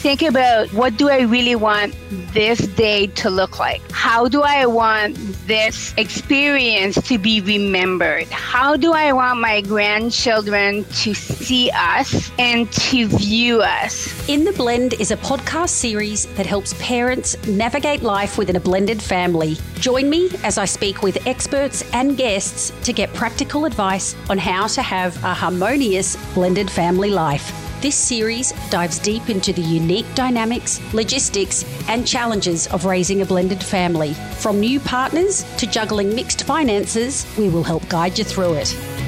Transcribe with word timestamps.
think 0.00 0.22
about 0.22 0.72
what 0.72 0.96
do 0.96 1.10
I 1.10 1.20
really 1.20 1.54
want 1.54 1.94
this 2.32 2.58
day 2.68 3.08
to 3.08 3.28
look 3.28 3.58
like? 3.58 3.82
How 3.92 4.28
do 4.28 4.40
I 4.40 4.64
want 4.64 5.16
this 5.46 5.92
experience 5.98 6.96
to 7.02 7.18
be 7.18 7.42
remembered? 7.42 8.26
How 8.28 8.78
do 8.78 8.92
I 8.94 9.12
want 9.12 9.40
my 9.40 9.60
grandchildren 9.60 10.84
to 10.84 11.12
see 11.12 11.70
us 11.74 12.30
and 12.38 12.72
to 12.72 13.08
view 13.08 13.60
us? 13.60 14.26
In 14.26 14.44
the 14.44 14.52
Blend 14.52 14.94
is 14.94 15.10
a 15.10 15.18
podcast 15.18 15.68
series 15.68 16.24
that 16.36 16.46
helps 16.46 16.72
parents 16.78 17.36
navigate 17.46 18.02
life 18.02 18.38
within 18.38 18.56
a 18.56 18.60
blended 18.60 19.02
family. 19.02 19.58
Join 19.74 20.08
me 20.08 20.30
as 20.44 20.56
I 20.56 20.64
speak 20.64 21.02
with 21.02 21.26
experts 21.26 21.84
and 21.92 22.16
guests 22.16 22.72
to 22.84 22.94
get 22.94 23.12
practical 23.12 23.66
advice 23.66 24.16
on 24.30 24.38
how 24.38 24.66
to 24.68 24.80
have 24.80 25.22
a 25.22 25.34
harmonious 25.34 26.16
blended 26.32 26.70
family 26.70 27.10
life. 27.10 27.69
This 27.80 27.96
series 27.96 28.52
dives 28.68 28.98
deep 28.98 29.30
into 29.30 29.54
the 29.54 29.62
unique 29.62 30.04
dynamics, 30.14 30.82
logistics, 30.92 31.64
and 31.88 32.06
challenges 32.06 32.66
of 32.66 32.84
raising 32.84 33.22
a 33.22 33.24
blended 33.24 33.62
family. 33.62 34.12
From 34.36 34.60
new 34.60 34.78
partners 34.80 35.44
to 35.56 35.66
juggling 35.66 36.14
mixed 36.14 36.42
finances, 36.42 37.26
we 37.38 37.48
will 37.48 37.62
help 37.62 37.88
guide 37.88 38.18
you 38.18 38.24
through 38.24 38.52
it. 38.54 38.99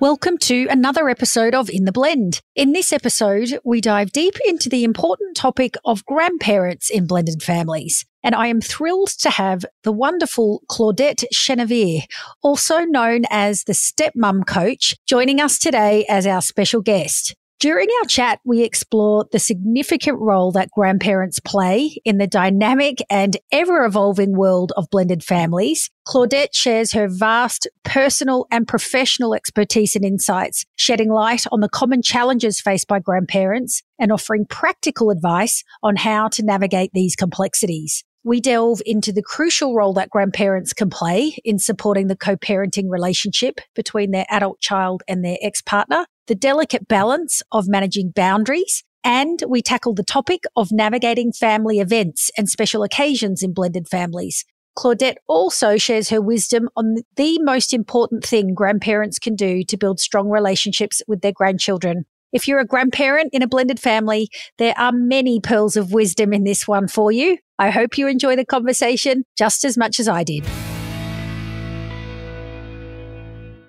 Welcome 0.00 0.38
to 0.42 0.68
another 0.70 1.08
episode 1.08 1.56
of 1.56 1.68
In 1.68 1.84
the 1.84 1.90
Blend. 1.90 2.40
In 2.54 2.72
this 2.72 2.92
episode, 2.92 3.58
we 3.64 3.80
dive 3.80 4.12
deep 4.12 4.34
into 4.46 4.68
the 4.68 4.84
important 4.84 5.36
topic 5.36 5.74
of 5.84 6.06
grandparents 6.06 6.88
in 6.88 7.08
blended 7.08 7.42
families. 7.42 8.06
And 8.22 8.32
I 8.36 8.46
am 8.46 8.60
thrilled 8.60 9.08
to 9.18 9.30
have 9.30 9.64
the 9.82 9.90
wonderful 9.90 10.62
Claudette 10.70 11.24
Chenevert, 11.34 12.04
also 12.42 12.84
known 12.84 13.22
as 13.28 13.64
the 13.64 13.72
stepmom 13.72 14.46
coach, 14.46 14.94
joining 15.04 15.40
us 15.40 15.58
today 15.58 16.06
as 16.08 16.28
our 16.28 16.42
special 16.42 16.80
guest. 16.80 17.34
During 17.60 17.88
our 18.00 18.06
chat, 18.06 18.38
we 18.44 18.62
explore 18.62 19.26
the 19.32 19.40
significant 19.40 20.20
role 20.20 20.52
that 20.52 20.70
grandparents 20.70 21.40
play 21.40 21.96
in 22.04 22.18
the 22.18 22.28
dynamic 22.28 22.98
and 23.10 23.36
ever 23.50 23.84
evolving 23.84 24.36
world 24.36 24.72
of 24.76 24.88
blended 24.90 25.24
families. 25.24 25.90
Claudette 26.06 26.54
shares 26.54 26.92
her 26.92 27.08
vast 27.08 27.66
personal 27.82 28.46
and 28.52 28.68
professional 28.68 29.34
expertise 29.34 29.96
and 29.96 30.04
insights, 30.04 30.66
shedding 30.76 31.10
light 31.10 31.46
on 31.50 31.58
the 31.58 31.68
common 31.68 32.00
challenges 32.00 32.60
faced 32.60 32.86
by 32.86 33.00
grandparents 33.00 33.82
and 33.98 34.12
offering 34.12 34.46
practical 34.46 35.10
advice 35.10 35.64
on 35.82 35.96
how 35.96 36.28
to 36.28 36.44
navigate 36.44 36.92
these 36.92 37.16
complexities. 37.16 38.04
We 38.22 38.40
delve 38.40 38.82
into 38.86 39.12
the 39.12 39.22
crucial 39.22 39.74
role 39.74 39.94
that 39.94 40.10
grandparents 40.10 40.72
can 40.72 40.90
play 40.90 41.36
in 41.44 41.58
supporting 41.58 42.06
the 42.06 42.16
co-parenting 42.16 42.88
relationship 42.88 43.58
between 43.74 44.12
their 44.12 44.26
adult 44.28 44.60
child 44.60 45.02
and 45.08 45.24
their 45.24 45.38
ex-partner, 45.42 46.06
the 46.28 46.34
delicate 46.34 46.86
balance 46.86 47.42
of 47.50 47.68
managing 47.68 48.10
boundaries, 48.10 48.84
and 49.02 49.42
we 49.48 49.62
tackle 49.62 49.94
the 49.94 50.04
topic 50.04 50.44
of 50.54 50.70
navigating 50.70 51.32
family 51.32 51.80
events 51.80 52.30
and 52.38 52.48
special 52.48 52.82
occasions 52.82 53.42
in 53.42 53.52
blended 53.52 53.88
families. 53.88 54.44
Claudette 54.78 55.16
also 55.26 55.76
shares 55.76 56.10
her 56.10 56.20
wisdom 56.20 56.68
on 56.76 56.96
the 57.16 57.40
most 57.42 57.72
important 57.72 58.24
thing 58.24 58.54
grandparents 58.54 59.18
can 59.18 59.34
do 59.34 59.64
to 59.64 59.76
build 59.76 59.98
strong 59.98 60.28
relationships 60.28 61.02
with 61.08 61.20
their 61.20 61.32
grandchildren. 61.32 62.04
If 62.32 62.46
you're 62.46 62.60
a 62.60 62.66
grandparent 62.66 63.30
in 63.32 63.42
a 63.42 63.48
blended 63.48 63.80
family, 63.80 64.28
there 64.58 64.74
are 64.78 64.92
many 64.92 65.40
pearls 65.40 65.76
of 65.76 65.92
wisdom 65.92 66.32
in 66.32 66.44
this 66.44 66.68
one 66.68 66.86
for 66.86 67.10
you. 67.10 67.38
I 67.58 67.70
hope 67.70 67.98
you 67.98 68.06
enjoy 68.06 68.36
the 68.36 68.44
conversation 68.44 69.24
just 69.36 69.64
as 69.64 69.76
much 69.76 69.98
as 69.98 70.06
I 70.06 70.22
did. 70.22 70.44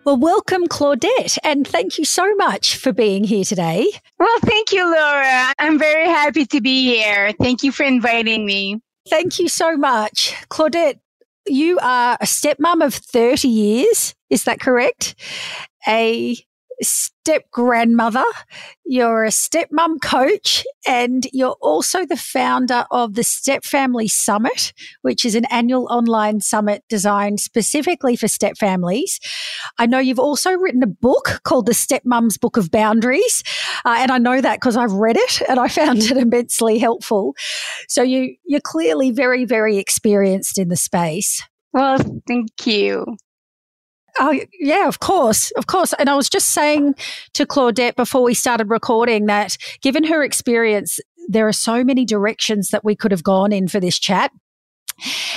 Well, 0.06 0.18
welcome, 0.18 0.68
Claudette, 0.68 1.38
and 1.44 1.68
thank 1.68 1.98
you 1.98 2.06
so 2.06 2.34
much 2.36 2.78
for 2.78 2.94
being 2.94 3.24
here 3.24 3.44
today. 3.44 3.86
Well, 4.18 4.40
thank 4.40 4.72
you, 4.72 4.84
Laura. 4.84 5.54
I'm 5.60 5.78
very 5.78 6.06
happy 6.06 6.46
to 6.46 6.62
be 6.62 6.86
here. 6.86 7.34
Thank 7.40 7.64
you 7.64 7.72
for 7.72 7.84
inviting 7.84 8.46
me. 8.46 8.82
Thank 9.10 9.40
you 9.40 9.48
so 9.50 9.76
much. 9.76 10.34
Claudette, 10.50 11.00
you 11.48 11.80
are 11.82 12.18
a 12.22 12.26
stepmom 12.26 12.84
of 12.84 12.94
30 12.94 13.48
years. 13.50 14.16
Is 14.30 14.46
that 14.46 14.60
correct? 14.60 15.16
A 15.88 16.38
step 16.82 17.44
grandmother, 17.52 18.26
you're 18.86 19.26
a 19.26 19.30
stepmom 19.30 20.02
coach, 20.02 20.66
and 20.88 21.28
you're 21.32 21.58
also 21.62 22.06
the 22.06 22.18
founder 22.18 22.86
of 22.92 23.14
the 23.14 23.24
Step 23.24 23.64
Family 23.64 24.08
Summit, 24.08 24.74
which 25.04 25.26
is 25.26 25.36
an 25.36 25.46
annual 25.52 25.88
online 25.92 26.42
summit 26.42 26.84
designed 26.90 27.40
specifically 27.40 28.16
for 28.16 28.28
step 28.28 28.58
families. 28.58 29.20
I 29.78 29.86
know 29.86 30.00
you've 30.00 30.20
also 30.20 30.52
written 30.52 30.82
a 30.82 30.88
book 30.88 31.42
called 31.44 31.66
The 31.66 31.74
Step 31.74 32.00
Stepmom's 32.00 32.38
Book 32.38 32.58
of 32.58 32.72
Boundaries, 32.72 33.44
uh, 33.86 33.96
and 34.00 34.12
I 34.12 34.18
know 34.18 34.42
that 34.42 34.58
because 34.60 34.78
I've 34.78 34.92
read 34.92 35.18
it 35.18 35.42
and 35.48 35.60
I 35.60 35.68
found 35.68 36.00
it 36.00 36.18
immensely 36.18 36.80
helpful. 36.80 37.36
So 37.88 38.02
you 38.02 38.36
you're 38.46 38.62
clearly 38.62 39.12
very 39.12 39.46
very 39.46 39.78
experienced 39.78 40.58
in 40.58 40.70
the 40.70 40.76
space. 40.76 41.42
Well, 41.74 42.00
thank 42.28 42.66
you. 42.66 43.06
Oh, 44.20 44.38
yeah, 44.60 44.88
of 44.88 45.00
course. 45.00 45.52
Of 45.52 45.68
course. 45.68 45.94
And 45.98 46.10
I 46.10 46.16
was 46.16 46.30
just 46.30 46.50
saying 46.50 46.96
to 47.34 47.46
Claudette 47.46 47.96
before 47.96 48.22
we 48.22 48.34
started 48.34 48.70
recording 48.70 49.28
that 49.28 49.58
given 49.82 50.04
her 50.04 50.24
experience, 50.24 51.00
there 51.30 51.48
are 51.48 51.54
so 51.54 51.84
many 51.86 52.06
directions 52.06 52.70
that 52.70 52.84
we 52.84 52.96
could 52.96 53.12
have 53.12 53.24
gone 53.24 53.54
in 53.54 53.70
for 53.70 53.80
this 53.80 53.98
chat. 53.98 54.32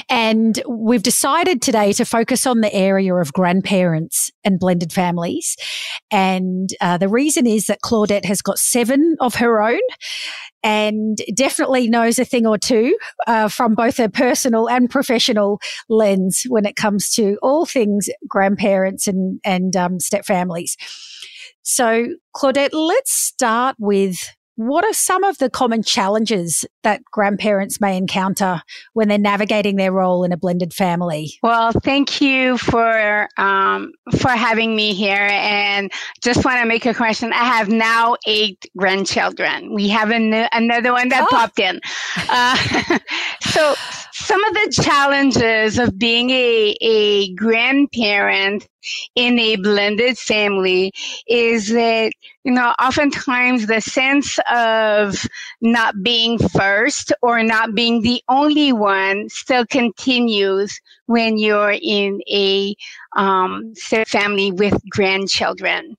And 0.08 0.60
we've 0.68 1.02
decided 1.02 1.62
today 1.62 1.92
to 1.92 2.04
focus 2.04 2.46
on 2.46 2.60
the 2.60 2.74
area 2.74 3.14
of 3.14 3.32
grandparents 3.32 4.32
and 4.42 4.58
blended 4.58 4.92
families. 4.92 5.56
And 6.10 6.70
uh, 6.80 6.98
the 6.98 7.08
reason 7.08 7.46
is 7.46 7.66
that 7.66 7.80
Claudette 7.84 8.24
has 8.24 8.42
got 8.42 8.58
seven 8.58 9.16
of 9.20 9.36
her 9.36 9.62
own 9.62 9.80
and 10.62 11.18
definitely 11.34 11.88
knows 11.88 12.18
a 12.18 12.24
thing 12.24 12.46
or 12.46 12.58
two 12.58 12.96
uh, 13.26 13.48
from 13.48 13.74
both 13.74 13.98
a 13.98 14.08
personal 14.08 14.68
and 14.68 14.88
professional 14.90 15.60
lens 15.88 16.44
when 16.48 16.64
it 16.64 16.76
comes 16.76 17.10
to 17.14 17.38
all 17.42 17.66
things 17.66 18.08
grandparents 18.28 19.06
and 19.06 19.40
and 19.44 19.76
um, 19.76 19.98
step 20.00 20.24
families. 20.24 20.76
So, 21.62 22.08
Claudette, 22.34 22.70
let's 22.72 23.12
start 23.12 23.76
with 23.78 24.18
what 24.56 24.84
are 24.84 24.92
some 24.92 25.24
of 25.24 25.38
the 25.38 25.48
common 25.48 25.82
challenges 25.82 26.66
that 26.82 27.02
grandparents 27.10 27.80
may 27.80 27.96
encounter 27.96 28.62
when 28.92 29.08
they're 29.08 29.18
navigating 29.18 29.76
their 29.76 29.92
role 29.92 30.24
in 30.24 30.32
a 30.32 30.36
blended 30.36 30.74
family? 30.74 31.34
Well, 31.42 31.72
thank 31.72 32.20
you 32.20 32.58
for 32.58 33.28
um, 33.38 33.92
for 34.18 34.30
having 34.30 34.76
me 34.76 34.94
here, 34.94 35.28
and 35.30 35.90
just 36.22 36.44
want 36.44 36.60
to 36.60 36.66
make 36.66 36.86
a 36.86 36.94
question. 36.94 37.32
I 37.32 37.44
have 37.44 37.68
now 37.68 38.16
eight 38.26 38.64
grandchildren. 38.76 39.74
We 39.74 39.88
have 39.88 40.10
an, 40.10 40.32
another 40.52 40.92
one 40.92 41.08
that 41.08 41.24
oh. 41.24 41.26
popped 41.30 41.58
in. 41.58 41.80
Uh, 42.28 42.98
so, 43.50 43.74
some 44.12 44.44
of 44.44 44.54
the 44.54 44.82
challenges 44.82 45.78
of 45.78 45.98
being 45.98 46.30
a, 46.30 46.76
a 46.80 47.34
grandparent 47.34 48.68
in 49.14 49.38
a 49.38 49.56
blended 49.56 50.18
family 50.18 50.92
is 51.26 51.68
that 51.68 52.12
you 52.44 52.52
know, 52.52 52.74
oftentimes 52.80 53.66
the 53.66 53.80
sense 53.80 54.38
of 54.52 55.14
not 55.60 56.02
being 56.02 56.38
first 56.38 57.12
or 57.22 57.42
not 57.42 57.74
being 57.74 58.02
the 58.02 58.22
only 58.28 58.72
one 58.72 59.28
still 59.28 59.64
continues 59.66 60.80
when 61.06 61.38
you're 61.38 61.76
in 61.80 62.20
a 62.32 62.74
um, 63.16 63.72
family 64.06 64.50
with 64.50 64.74
grandchildren. 64.90 65.96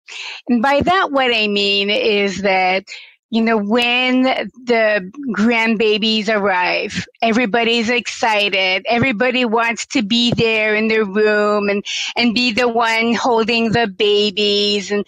And 0.49 0.61
by 0.61 0.81
that, 0.81 1.11
what 1.11 1.33
I 1.33 1.47
mean 1.47 1.89
is 1.89 2.41
that 2.41 2.85
you 3.33 3.41
know, 3.41 3.57
when 3.57 4.21
the 4.21 5.11
grandbabies 5.35 6.29
arrive, 6.29 7.07
everybody's 7.19 7.89
excited. 7.89 8.85
Everybody 8.87 9.43
wants 9.43 9.87
to 9.87 10.03
be 10.03 10.31
there 10.35 10.75
in 10.75 10.87
their 10.87 11.03
room 11.03 11.67
and, 11.67 11.83
and 12.15 12.35
be 12.35 12.51
the 12.51 12.67
one 12.67 13.15
holding 13.15 13.71
the 13.71 13.87
babies. 13.87 14.91
And, 14.91 15.03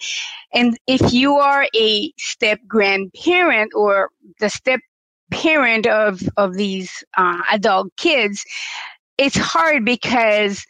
and 0.52 0.76
if 0.88 1.12
you 1.12 1.36
are 1.36 1.68
a 1.72 2.12
step 2.18 2.58
grandparent 2.66 3.70
or 3.76 4.10
the 4.40 4.50
step 4.50 4.80
parent 5.30 5.86
of, 5.86 6.20
of 6.36 6.54
these 6.54 7.04
uh, 7.16 7.42
adult 7.52 7.94
kids, 7.96 8.44
it's 9.18 9.36
hard 9.36 9.84
because 9.84 10.66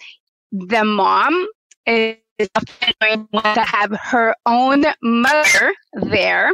the 0.52 0.84
mom 0.84 1.46
is 1.86 2.16
going 2.38 3.28
to 3.32 3.60
have 3.60 3.92
her 4.02 4.34
own 4.46 4.84
mother 5.02 5.74
there. 5.94 6.50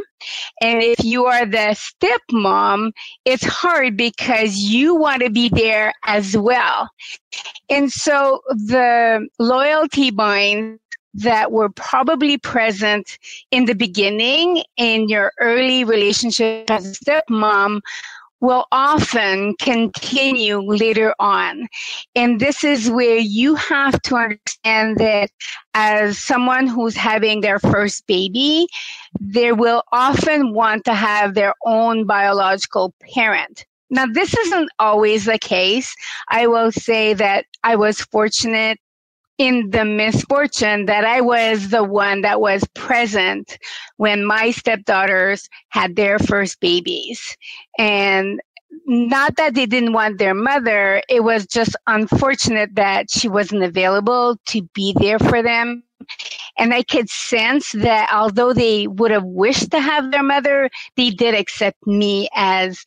And 0.61 0.81
if 0.81 1.03
you 1.03 1.25
are 1.25 1.45
the 1.45 1.75
stepmom, 1.75 2.91
it's 3.25 3.45
hard 3.45 3.97
because 3.97 4.55
you 4.55 4.95
want 4.95 5.21
to 5.23 5.29
be 5.29 5.49
there 5.49 5.93
as 6.05 6.37
well. 6.37 6.89
And 7.69 7.91
so 7.91 8.41
the 8.47 9.27
loyalty 9.39 10.11
binds 10.11 10.79
that 11.15 11.51
were 11.51 11.69
probably 11.69 12.37
present 12.37 13.19
in 13.51 13.65
the 13.65 13.75
beginning 13.75 14.63
in 14.77 15.07
your 15.09 15.31
early 15.39 15.83
relationship 15.83 16.69
as 16.71 16.85
a 16.85 17.05
stepmom 17.05 17.81
will 18.43 18.65
often 18.73 19.55
continue 19.57 20.59
later 20.61 21.15
on. 21.17 21.65
And 22.13 22.41
this 22.41 22.65
is 22.65 22.91
where 22.91 23.17
you 23.17 23.55
have 23.55 24.01
to 24.01 24.17
understand 24.17 24.97
that 24.97 25.29
as 25.73 26.19
someone 26.19 26.67
who's 26.67 26.97
having 26.97 27.39
their 27.39 27.57
first 27.57 28.05
baby, 28.05 28.67
they 29.21 29.53
will 29.53 29.81
often 29.93 30.53
want 30.53 30.83
to 30.83 30.93
have 30.93 31.35
their 31.35 31.53
own 31.65 32.05
biological 32.05 32.93
parent. 33.13 33.65
Now, 33.89 34.07
this 34.07 34.35
isn't 34.37 34.69
always 34.77 35.23
the 35.23 35.39
case. 35.39 35.95
I 36.27 36.47
will 36.47 36.73
say 36.73 37.13
that 37.13 37.45
I 37.63 37.77
was 37.77 38.01
fortunate 38.01 38.77
in 39.37 39.69
the 39.71 39.85
misfortune 39.85 40.85
that 40.85 41.05
I 41.05 41.21
was 41.21 41.69
the 41.69 41.83
one 41.83 42.21
that 42.21 42.39
was 42.41 42.63
present 42.75 43.57
when 43.97 44.25
my 44.25 44.51
stepdaughters 44.51 45.49
had 45.69 45.95
their 45.95 46.19
first 46.19 46.59
babies. 46.59 47.35
And 47.77 48.39
not 48.85 49.35
that 49.37 49.53
they 49.55 49.65
didn't 49.65 49.93
want 49.93 50.17
their 50.19 50.33
mother, 50.33 51.01
it 51.09 51.23
was 51.23 51.47
just 51.47 51.75
unfortunate 51.87 52.75
that 52.75 53.09
she 53.11 53.27
wasn't 53.29 53.63
available 53.63 54.37
to 54.47 54.61
be 54.73 54.95
there 54.99 55.19
for 55.19 55.41
them. 55.41 55.83
And 56.57 56.73
I 56.73 56.83
could 56.83 57.09
sense 57.09 57.71
that 57.73 58.09
although 58.13 58.53
they 58.53 58.87
would 58.87 59.11
have 59.11 59.25
wished 59.25 59.71
to 59.71 59.79
have 59.79 60.11
their 60.11 60.23
mother, 60.23 60.69
they 60.97 61.09
did 61.11 61.33
accept 61.35 61.77
me 61.87 62.29
as 62.35 62.83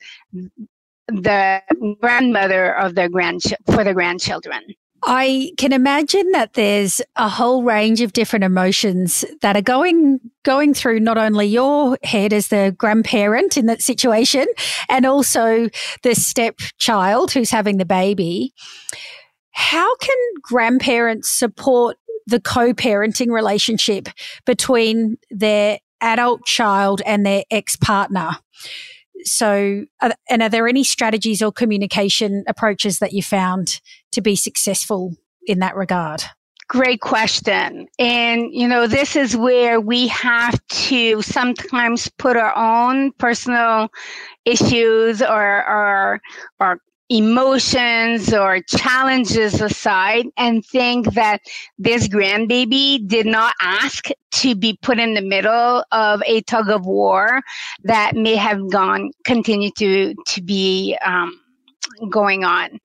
the 1.09 1.63
grandmother 2.01 2.75
of 2.77 2.95
their 2.95 3.09
grandch- 3.09 3.55
for 3.67 3.85
the 3.85 3.95
grandchildren. 3.95 4.63
I 5.03 5.53
can 5.57 5.73
imagine 5.73 6.33
that 6.33 6.55
there's 6.55 7.01
a 7.17 7.29
whole 7.29 7.63
range 7.63 8.01
of 8.01 8.13
different 8.13 8.45
emotions 8.45 9.25
that 9.43 9.57
are 9.57 9.63
going 9.63 10.21
going 10.45 10.75
through 10.75 11.01
not 11.01 11.19
only 11.19 11.47
your 11.47 11.99
head 12.03 12.33
as 12.33 12.49
the 12.49 12.75
grandparent 12.77 13.57
in 13.57 13.67
that 13.67 13.83
situation 13.83 14.47
and 14.89 15.05
also 15.05 15.69
the 16.03 16.15
stepchild 16.15 17.33
who's 17.33 17.51
having 17.51 17.77
the 17.77 17.85
baby. 17.85 18.53
How 19.53 19.97
can 19.97 20.17
grandparents 20.43 21.31
support 21.31 21.97
the 22.27 22.41
co-parenting 22.41 23.31
relationship 23.31 24.09
between 24.45 25.17
their 25.31 25.79
adult 26.01 26.45
child 26.45 27.01
and 27.07 27.25
their 27.25 27.45
ex-partner? 27.51 28.39
So, 29.25 29.85
and 30.31 30.43
are 30.43 30.49
there 30.49 30.69
any 30.69 30.85
strategies 30.85 31.43
or 31.43 31.53
communication 31.53 32.45
approaches 32.47 32.99
that 32.99 33.13
you 33.13 33.23
found 33.23 33.81
to 34.13 34.21
be 34.21 34.37
successful 34.37 35.15
in 35.47 35.61
that 35.61 35.77
regard? 35.77 36.23
Great 36.69 37.01
question. 37.01 37.87
And, 37.99 38.53
you 38.53 38.67
know, 38.67 38.89
this 38.89 39.15
is 39.15 39.37
where 39.37 39.81
we 39.81 40.09
have 40.09 40.59
to 40.67 41.23
sometimes 41.23 42.11
put 42.19 42.37
our 42.37 42.57
own 42.57 43.13
personal 43.13 43.89
issues 44.45 45.23
or, 45.23 45.69
or, 45.69 46.21
or 46.59 46.81
emotions 47.09 48.35
or 48.35 48.61
challenges 48.63 49.61
aside 49.61 50.27
and 50.37 50.65
think 50.65 51.15
that 51.15 51.41
this 51.79 52.09
grandbaby 52.09 53.07
did 53.07 53.27
not 53.27 53.55
ask 53.61 54.09
to 54.33 54.55
be 54.55 54.79
put 54.83 54.99
in 54.99 55.15
the 55.15 55.23
middle 55.23 55.85
of 55.93 56.23
a 56.27 56.41
tug 56.43 56.69
of 56.69 56.85
war 56.85 57.41
that 57.85 58.17
may 58.17 58.35
have 58.35 58.71
gone 58.71 59.13
continue 59.25 59.71
to 59.79 60.15
to 60.27 60.43
be 60.43 60.97
um, 61.05 61.41
going 62.11 62.45
on. 62.45 62.81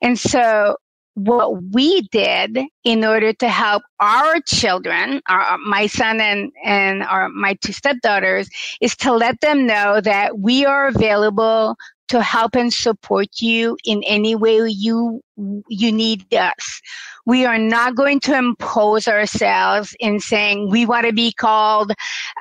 And 0.00 0.18
so 0.18 0.76
what 1.16 1.62
we 1.72 2.02
did 2.12 2.58
in 2.84 3.02
order 3.02 3.32
to 3.32 3.48
help 3.48 3.82
our 4.00 4.38
children, 4.42 5.22
our, 5.28 5.56
my 5.58 5.86
son 5.86 6.20
and, 6.20 6.52
and 6.62 7.02
our, 7.04 7.30
my 7.30 7.54
two 7.54 7.72
stepdaughters, 7.72 8.50
is 8.82 8.94
to 8.96 9.14
let 9.14 9.40
them 9.40 9.66
know 9.66 10.00
that 10.02 10.38
we 10.40 10.66
are 10.66 10.88
available 10.88 11.74
to 12.08 12.22
help 12.22 12.54
and 12.54 12.72
support 12.72 13.40
you 13.40 13.76
in 13.84 14.02
any 14.04 14.34
way 14.34 14.66
you 14.68 15.22
you 15.68 15.92
need 15.92 16.32
us. 16.34 16.80
We 17.26 17.44
are 17.44 17.58
not 17.58 17.94
going 17.94 18.20
to 18.20 18.36
impose 18.36 19.06
ourselves 19.06 19.94
in 20.00 20.20
saying 20.20 20.70
we 20.70 20.86
want 20.86 21.06
to 21.06 21.12
be 21.12 21.32
called 21.32 21.92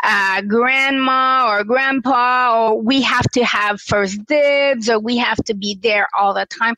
uh, 0.04 0.42
grandma 0.44 1.48
or 1.50 1.64
grandpa, 1.64 2.70
or 2.70 2.82
we 2.82 3.02
have 3.02 3.26
to 3.32 3.44
have 3.44 3.82
first 3.82 4.26
dibs, 4.28 4.90
or 4.90 5.00
we 5.00 5.18
have 5.18 5.38
to 5.46 5.54
be 5.54 5.78
there 5.82 6.08
all 6.18 6.34
the 6.34 6.46
time. 6.46 6.76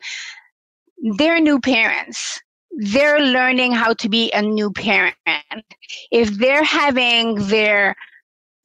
They're 1.17 1.39
new 1.39 1.59
parents. 1.59 2.41
They're 2.71 3.19
learning 3.19 3.73
how 3.73 3.93
to 3.93 4.09
be 4.09 4.31
a 4.31 4.41
new 4.41 4.71
parent. 4.71 5.15
If 6.11 6.29
they're 6.37 6.63
having 6.63 7.35
their 7.47 7.95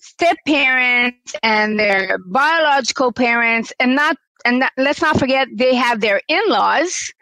step 0.02 0.36
parents 0.46 1.34
and 1.42 1.78
their 1.78 2.18
biological 2.26 3.12
parents 3.12 3.72
and 3.78 3.94
not 3.94 4.16
and 4.44 4.64
let's 4.76 5.00
not 5.00 5.16
forget 5.18 5.46
they 5.54 5.74
have 5.74 6.00
their 6.00 6.20
in-laws 6.26 7.12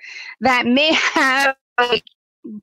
that 0.41 0.67
may 0.67 0.93
have 0.93 1.55
like 1.79 2.05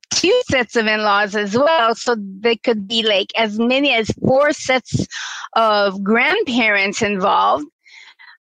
two 0.10 0.42
sets 0.50 0.76
of 0.76 0.88
in-laws 0.88 1.36
as 1.36 1.56
well. 1.56 1.94
So 1.94 2.16
they 2.40 2.56
could 2.56 2.88
be 2.88 3.04
like 3.04 3.28
as 3.36 3.60
many 3.60 3.94
as 3.94 4.10
four 4.26 4.52
sets 4.54 5.08
of 5.54 6.04
grandparents 6.04 7.04
involved. 7.04 7.68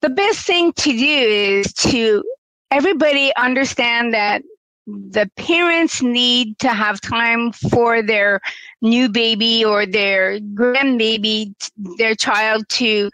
The 0.02 0.10
best 0.10 0.46
thing 0.46 0.72
to 0.74 0.92
do 0.92 1.04
is 1.04 1.74
to 1.74 2.24
everybody 2.70 3.36
understand 3.36 4.14
that 4.14 4.44
the 4.88 5.30
parents 5.36 6.02
need 6.02 6.60
to 6.60 6.70
have 6.70 7.02
time 7.02 7.52
for 7.52 8.02
their 8.02 8.40
new 8.82 9.10
baby 9.10 9.66
or 9.66 9.86
their 9.86 10.40
grandbaby, 10.40 11.54
their 11.98 12.16
child 12.16 12.68
to 12.70 13.10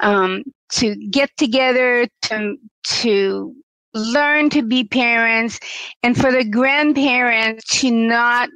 um, 0.00 0.44
to 0.72 0.94
get 1.10 1.30
together 1.36 2.06
to 2.22 2.56
to 2.84 3.54
learn 3.94 4.50
to 4.50 4.62
be 4.62 4.84
parents, 4.84 5.58
and 6.02 6.16
for 6.16 6.30
the 6.30 6.44
grandparents 6.44 7.80
to 7.80 7.90
not 7.90 8.48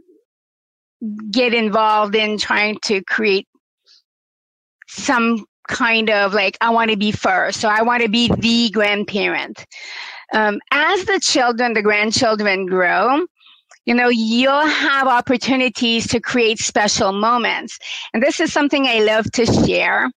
get 1.31 1.55
involved 1.55 2.14
in 2.14 2.38
trying 2.38 2.78
to 2.82 3.02
create 3.05 3.49
some 4.87 5.44
kind 5.66 6.11
of 6.11 6.34
like 6.34 6.56
I 6.61 6.70
want 6.70 6.90
to 6.90 6.96
be 6.96 7.11
first, 7.11 7.61
so 7.61 7.69
I 7.69 7.82
want 7.82 8.02
to 8.02 8.08
be 8.08 8.28
the 8.28 8.70
grandparent 8.70 9.66
um, 10.32 10.60
as 10.70 11.04
the 11.04 11.20
children, 11.20 11.74
the 11.74 11.82
grandchildren 11.82 12.66
grow, 12.66 13.26
you 13.86 13.94
know, 13.94 14.08
you'll 14.08 14.66
have 14.66 15.08
opportunities 15.08 16.06
to 16.08 16.20
create 16.20 16.58
special 16.58 17.12
moments. 17.12 17.78
And 18.12 18.22
this 18.22 18.38
is 18.40 18.52
something 18.52 18.86
I 18.86 19.00
love 19.00 19.30
to 19.32 19.46
share. 19.46 20.10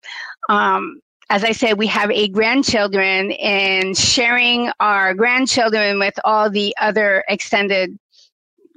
Um, 0.49 0.99
as 1.29 1.43
I 1.43 1.53
said, 1.53 1.77
we 1.77 1.87
have 1.87 2.11
eight 2.11 2.33
grandchildren 2.33 3.31
and 3.33 3.97
sharing 3.97 4.69
our 4.79 5.13
grandchildren 5.13 5.97
with 5.97 6.13
all 6.23 6.49
the 6.49 6.75
other 6.79 7.23
extended 7.27 7.97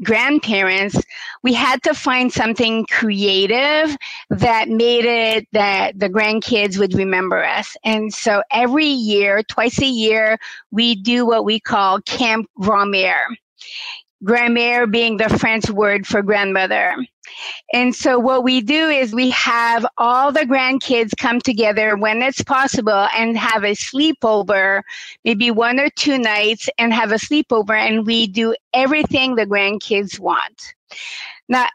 grandparents, 0.02 1.00
we 1.42 1.52
had 1.52 1.82
to 1.84 1.94
find 1.94 2.32
something 2.32 2.86
creative 2.86 3.96
that 4.30 4.68
made 4.68 5.04
it 5.04 5.48
that 5.52 5.98
the 5.98 6.08
grandkids 6.08 6.78
would 6.78 6.94
remember 6.94 7.42
us. 7.42 7.76
And 7.84 8.12
so 8.12 8.42
every 8.50 8.86
year, 8.86 9.42
twice 9.42 9.80
a 9.80 9.86
year, 9.86 10.38
we 10.70 10.94
do 10.94 11.26
what 11.26 11.44
we 11.44 11.60
call 11.60 12.00
Camp 12.02 12.48
Grand-mère. 12.60 13.36
Grand-mère 14.26 14.90
being 14.90 15.16
the 15.16 15.28
French 15.38 15.70
word 15.70 16.06
for 16.06 16.20
grandmother. 16.22 16.96
And 17.72 17.94
so 17.94 18.18
what 18.18 18.44
we 18.44 18.60
do 18.60 18.88
is 18.88 19.14
we 19.14 19.30
have 19.30 19.86
all 19.98 20.32
the 20.32 20.40
grandkids 20.40 21.16
come 21.16 21.40
together 21.40 21.96
when 21.96 22.22
it's 22.22 22.42
possible 22.42 23.08
and 23.16 23.36
have 23.36 23.64
a 23.64 23.74
sleepover, 23.74 24.82
maybe 25.24 25.50
one 25.50 25.80
or 25.80 25.90
two 25.90 26.18
nights 26.18 26.68
and 26.78 26.92
have 26.92 27.12
a 27.12 27.16
sleepover 27.16 27.76
and 27.76 28.06
we 28.06 28.26
do 28.26 28.54
everything 28.72 29.34
the 29.34 29.46
grandkids 29.46 30.18
want. 30.18 30.74
Now, 31.48 31.68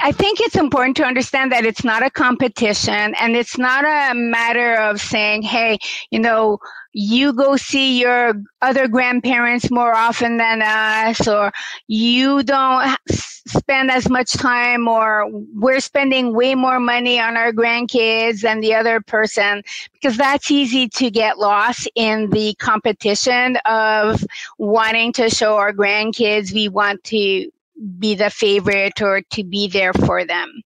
I 0.00 0.12
think 0.12 0.40
it's 0.40 0.56
important 0.56 0.96
to 0.98 1.04
understand 1.04 1.52
that 1.52 1.64
it's 1.64 1.84
not 1.84 2.02
a 2.02 2.10
competition 2.10 3.14
and 3.20 3.36
it's 3.36 3.56
not 3.56 3.84
a 3.84 4.14
matter 4.14 4.74
of 4.74 5.00
saying, 5.00 5.42
hey, 5.42 5.78
you 6.10 6.18
know, 6.18 6.58
you 6.92 7.32
go 7.32 7.56
see 7.56 8.00
your 8.00 8.34
other 8.62 8.86
grandparents 8.88 9.70
more 9.70 9.94
often 9.94 10.36
than 10.36 10.62
us, 10.62 11.26
or 11.26 11.52
you 11.88 12.42
don't 12.44 12.96
spend 13.08 13.90
as 13.90 14.08
much 14.08 14.32
time, 14.32 14.86
or 14.86 15.26
we're 15.54 15.80
spending 15.80 16.34
way 16.34 16.54
more 16.54 16.78
money 16.78 17.18
on 17.18 17.36
our 17.36 17.52
grandkids 17.52 18.42
than 18.42 18.60
the 18.60 18.74
other 18.74 19.00
person, 19.00 19.62
because 19.92 20.16
that's 20.16 20.50
easy 20.50 20.88
to 20.88 21.10
get 21.10 21.38
lost 21.38 21.88
in 21.96 22.30
the 22.30 22.54
competition 22.54 23.56
of 23.64 24.24
wanting 24.58 25.12
to 25.12 25.28
show 25.28 25.56
our 25.56 25.72
grandkids 25.72 26.52
we 26.52 26.68
want 26.68 27.02
to 27.04 27.50
be 27.98 28.14
the 28.14 28.30
favorite 28.30 29.00
or 29.02 29.22
to 29.32 29.44
be 29.44 29.68
there 29.68 29.92
for 29.94 30.24
them. 30.24 30.62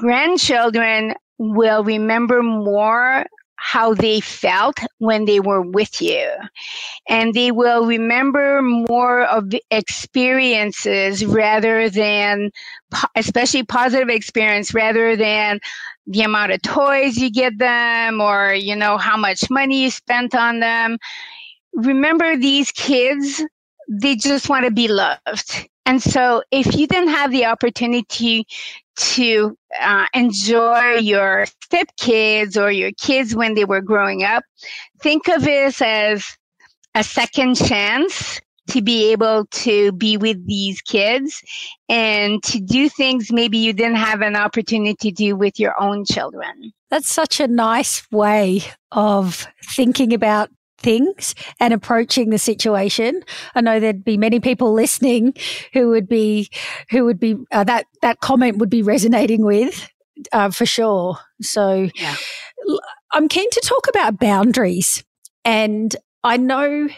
Grandchildren 0.00 1.14
will 1.38 1.84
remember 1.84 2.42
more 2.42 3.26
how 3.56 3.94
they 3.94 4.20
felt 4.20 4.78
when 4.98 5.24
they 5.24 5.40
were 5.40 5.62
with 5.62 6.00
you. 6.02 6.28
And 7.08 7.34
they 7.34 7.52
will 7.52 7.86
remember 7.86 8.62
more 8.62 9.22
of 9.24 9.50
the 9.50 9.62
experiences 9.70 11.24
rather 11.24 11.90
than, 11.90 12.50
especially 13.16 13.64
positive 13.64 14.08
experience 14.08 14.74
rather 14.74 15.16
than 15.16 15.60
the 16.06 16.22
amount 16.22 16.52
of 16.52 16.62
toys 16.62 17.16
you 17.16 17.30
get 17.30 17.58
them 17.58 18.20
or, 18.20 18.54
you 18.54 18.76
know, 18.76 18.98
how 18.98 19.16
much 19.16 19.50
money 19.50 19.84
you 19.84 19.90
spent 19.90 20.34
on 20.34 20.60
them. 20.60 20.98
Remember 21.74 22.36
these 22.36 22.72
kids, 22.72 23.42
they 23.88 24.16
just 24.16 24.48
want 24.48 24.64
to 24.66 24.70
be 24.72 24.88
loved. 24.88 25.68
And 25.86 26.02
so 26.02 26.42
if 26.50 26.74
you 26.74 26.86
didn't 26.86 27.10
have 27.10 27.30
the 27.30 27.44
opportunity 27.46 28.46
to 28.96 29.56
uh, 29.80 30.06
enjoy 30.14 30.94
your 30.94 31.46
stepkids 31.68 32.60
or 32.60 32.70
your 32.70 32.92
kids 32.92 33.34
when 33.34 33.54
they 33.54 33.64
were 33.64 33.82
growing 33.82 34.22
up, 34.22 34.44
think 35.00 35.28
of 35.28 35.42
this 35.42 35.82
as 35.82 36.24
a 36.94 37.04
second 37.04 37.56
chance 37.56 38.40
to 38.68 38.80
be 38.80 39.12
able 39.12 39.44
to 39.50 39.92
be 39.92 40.16
with 40.16 40.46
these 40.46 40.80
kids 40.80 41.42
and 41.88 42.42
to 42.42 42.60
do 42.60 42.88
things 42.88 43.30
maybe 43.30 43.58
you 43.58 43.72
didn't 43.72 43.96
have 43.96 44.22
an 44.22 44.36
opportunity 44.36 45.10
to 45.10 45.14
do 45.14 45.36
with 45.36 45.60
your 45.60 45.80
own 45.80 46.04
children. 46.04 46.72
That's 46.90 47.12
such 47.12 47.40
a 47.40 47.46
nice 47.46 48.10
way 48.10 48.62
of 48.92 49.46
thinking 49.62 50.14
about 50.14 50.50
things 50.84 51.34
and 51.58 51.74
approaching 51.74 52.30
the 52.30 52.38
situation. 52.38 53.22
I 53.54 53.60
know 53.60 53.80
there'd 53.80 54.04
be 54.04 54.16
many 54.16 54.38
people 54.38 54.72
listening 54.72 55.34
who 55.72 55.88
would 55.88 56.08
be 56.08 56.50
who 56.90 57.04
would 57.04 57.18
be 57.18 57.36
uh, 57.50 57.64
that 57.64 57.86
that 58.02 58.20
comment 58.20 58.58
would 58.58 58.70
be 58.70 58.82
resonating 58.82 59.44
with 59.44 59.88
uh, 60.32 60.50
for 60.50 60.66
sure. 60.66 61.18
So 61.40 61.88
yeah. 61.96 62.16
I'm 63.12 63.28
keen 63.28 63.50
to 63.50 63.62
talk 63.64 63.88
about 63.88 64.18
boundaries 64.18 65.02
and 65.44 65.94
I 66.24 66.38
know 66.38 66.88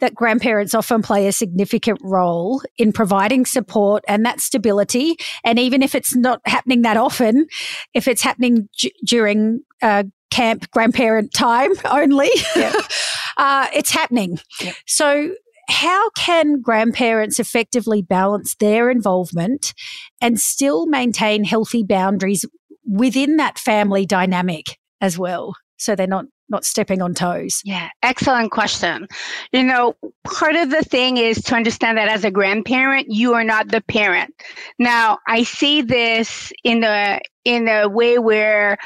that 0.00 0.14
grandparents 0.14 0.74
often 0.74 1.02
play 1.02 1.28
a 1.28 1.32
significant 1.32 2.00
role 2.02 2.62
in 2.78 2.92
providing 2.92 3.44
support 3.44 4.02
and 4.08 4.24
that 4.24 4.40
stability. 4.40 5.16
And 5.44 5.58
even 5.58 5.82
if 5.82 5.94
it's 5.94 6.16
not 6.16 6.40
happening 6.46 6.80
that 6.82 6.96
often, 6.96 7.46
if 7.92 8.08
it's 8.08 8.22
happening 8.22 8.70
d- 8.78 8.94
during 9.04 9.60
uh, 9.82 10.04
camp 10.30 10.70
grandparent 10.70 11.32
time 11.32 11.72
only, 11.90 12.30
yep. 12.56 12.74
uh, 13.36 13.66
it's 13.74 13.90
happening. 13.90 14.38
Yep. 14.60 14.74
So, 14.86 15.34
how 15.68 16.10
can 16.10 16.60
grandparents 16.60 17.38
effectively 17.38 18.02
balance 18.02 18.56
their 18.56 18.90
involvement 18.90 19.72
and 20.20 20.40
still 20.40 20.86
maintain 20.86 21.44
healthy 21.44 21.84
boundaries 21.84 22.44
within 22.84 23.36
that 23.36 23.58
family 23.58 24.04
dynamic 24.04 24.78
as 25.00 25.16
well? 25.16 25.54
So 25.76 25.94
they're 25.94 26.06
not 26.06 26.26
not 26.50 26.64
stepping 26.64 27.00
on 27.00 27.14
toes? 27.14 27.62
Yeah, 27.64 27.88
excellent 28.02 28.50
question. 28.50 29.06
You 29.52 29.62
know, 29.62 29.94
part 30.24 30.56
of 30.56 30.70
the 30.70 30.82
thing 30.82 31.16
is 31.16 31.40
to 31.42 31.54
understand 31.54 31.96
that 31.96 32.08
as 32.08 32.24
a 32.24 32.30
grandparent, 32.30 33.06
you 33.08 33.34
are 33.34 33.44
not 33.44 33.68
the 33.68 33.80
parent. 33.80 34.34
Now, 34.78 35.18
I 35.26 35.44
see 35.44 35.80
this 35.80 36.52
in 36.64 36.80
the 36.80 37.20
in 37.44 37.68
a 37.68 37.88
way 37.88 38.18
where 38.18 38.76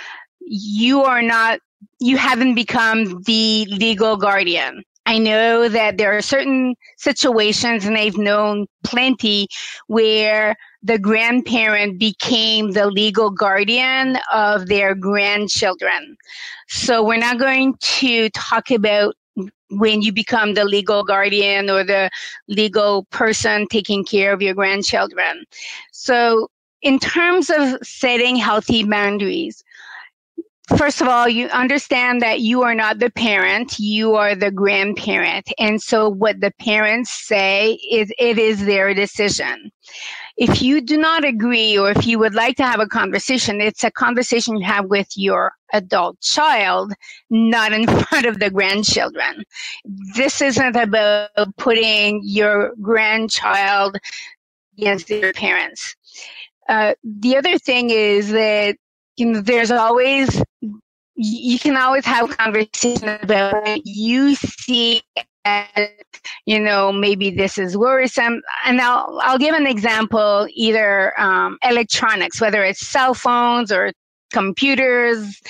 you 0.46 1.02
are 1.02 1.22
not 1.22 1.60
you 2.00 2.16
haven't 2.16 2.54
become 2.54 3.22
the 3.22 3.66
legal 3.70 4.16
guardian. 4.16 4.82
I 5.06 5.18
know 5.18 5.68
that 5.68 5.98
there 5.98 6.16
are 6.16 6.22
certain 6.22 6.76
situations, 6.96 7.84
and 7.84 7.96
I've 7.96 8.16
known 8.16 8.66
plenty, 8.84 9.48
where 9.86 10.56
the 10.82 10.98
grandparent 10.98 11.98
became 11.98 12.72
the 12.72 12.86
legal 12.86 13.30
guardian 13.30 14.18
of 14.32 14.66
their 14.68 14.94
grandchildren. 14.94 16.16
So 16.68 17.04
we're 17.04 17.18
not 17.18 17.38
going 17.38 17.76
to 17.80 18.30
talk 18.30 18.70
about 18.70 19.14
when 19.70 20.02
you 20.02 20.12
become 20.12 20.54
the 20.54 20.64
legal 20.64 21.04
guardian 21.04 21.68
or 21.68 21.84
the 21.84 22.10
legal 22.48 23.04
person 23.10 23.66
taking 23.68 24.04
care 24.04 24.32
of 24.32 24.40
your 24.40 24.54
grandchildren. 24.54 25.44
So 25.92 26.48
in 26.82 26.98
terms 26.98 27.50
of 27.50 27.78
setting 27.82 28.36
healthy 28.36 28.84
boundaries, 28.84 29.63
first 30.76 31.00
of 31.00 31.08
all, 31.08 31.28
you 31.28 31.46
understand 31.48 32.22
that 32.22 32.40
you 32.40 32.62
are 32.62 32.74
not 32.74 32.98
the 32.98 33.10
parent, 33.10 33.78
you 33.78 34.14
are 34.14 34.34
the 34.34 34.50
grandparent. 34.50 35.52
And 35.58 35.80
so 35.82 36.08
what 36.08 36.40
the 36.40 36.52
parents 36.58 37.10
say 37.10 37.78
is 37.90 38.12
it 38.18 38.38
is 38.38 38.64
their 38.64 38.94
decision. 38.94 39.70
If 40.36 40.62
you 40.62 40.80
do 40.80 40.96
not 40.96 41.24
agree 41.24 41.78
or 41.78 41.90
if 41.90 42.06
you 42.06 42.18
would 42.18 42.34
like 42.34 42.56
to 42.56 42.64
have 42.64 42.80
a 42.80 42.86
conversation, 42.86 43.60
it's 43.60 43.84
a 43.84 43.90
conversation 43.90 44.56
you 44.56 44.66
have 44.66 44.86
with 44.86 45.08
your 45.16 45.52
adult 45.72 46.20
child, 46.20 46.92
not 47.30 47.72
in 47.72 47.86
front 48.04 48.26
of 48.26 48.40
the 48.40 48.50
grandchildren. 48.50 49.44
This 50.16 50.40
isn't 50.40 50.76
about 50.76 51.30
putting 51.56 52.20
your 52.24 52.72
grandchild 52.80 53.96
against 54.76 55.08
their 55.08 55.32
parents. 55.32 55.94
Uh, 56.68 56.94
the 57.04 57.36
other 57.36 57.58
thing 57.58 57.90
is 57.90 58.30
that 58.32 58.76
you 59.16 59.26
know, 59.26 59.40
there's 59.40 59.70
always 59.70 60.42
you 61.16 61.58
can 61.58 61.76
always 61.76 62.04
have 62.04 62.36
conversations 62.36 63.02
about 63.22 63.54
what 63.54 63.80
you 63.84 64.34
see 64.34 65.02
as, 65.44 65.88
you 66.46 66.58
know, 66.58 66.90
maybe 66.92 67.30
this 67.30 67.58
is 67.58 67.76
worrisome. 67.76 68.40
And 68.64 68.80
I'll, 68.80 69.18
I'll 69.22 69.38
give 69.38 69.54
an 69.54 69.66
example, 69.66 70.48
either 70.54 71.18
um, 71.20 71.58
electronics, 71.62 72.40
whether 72.40 72.64
it's 72.64 72.86
cell 72.86 73.14
phones 73.14 73.70
or 73.70 73.92
computers, 74.32 75.40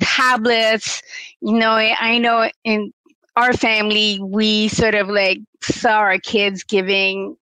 tablets. 0.00 1.02
You 1.40 1.58
know, 1.58 1.72
I 1.72 2.18
know 2.18 2.50
in 2.64 2.92
our 3.36 3.52
family, 3.52 4.20
we 4.22 4.68
sort 4.68 4.94
of 4.94 5.08
like 5.08 5.38
saw 5.62 5.98
our 5.98 6.18
kids 6.18 6.64
giving 6.64 7.36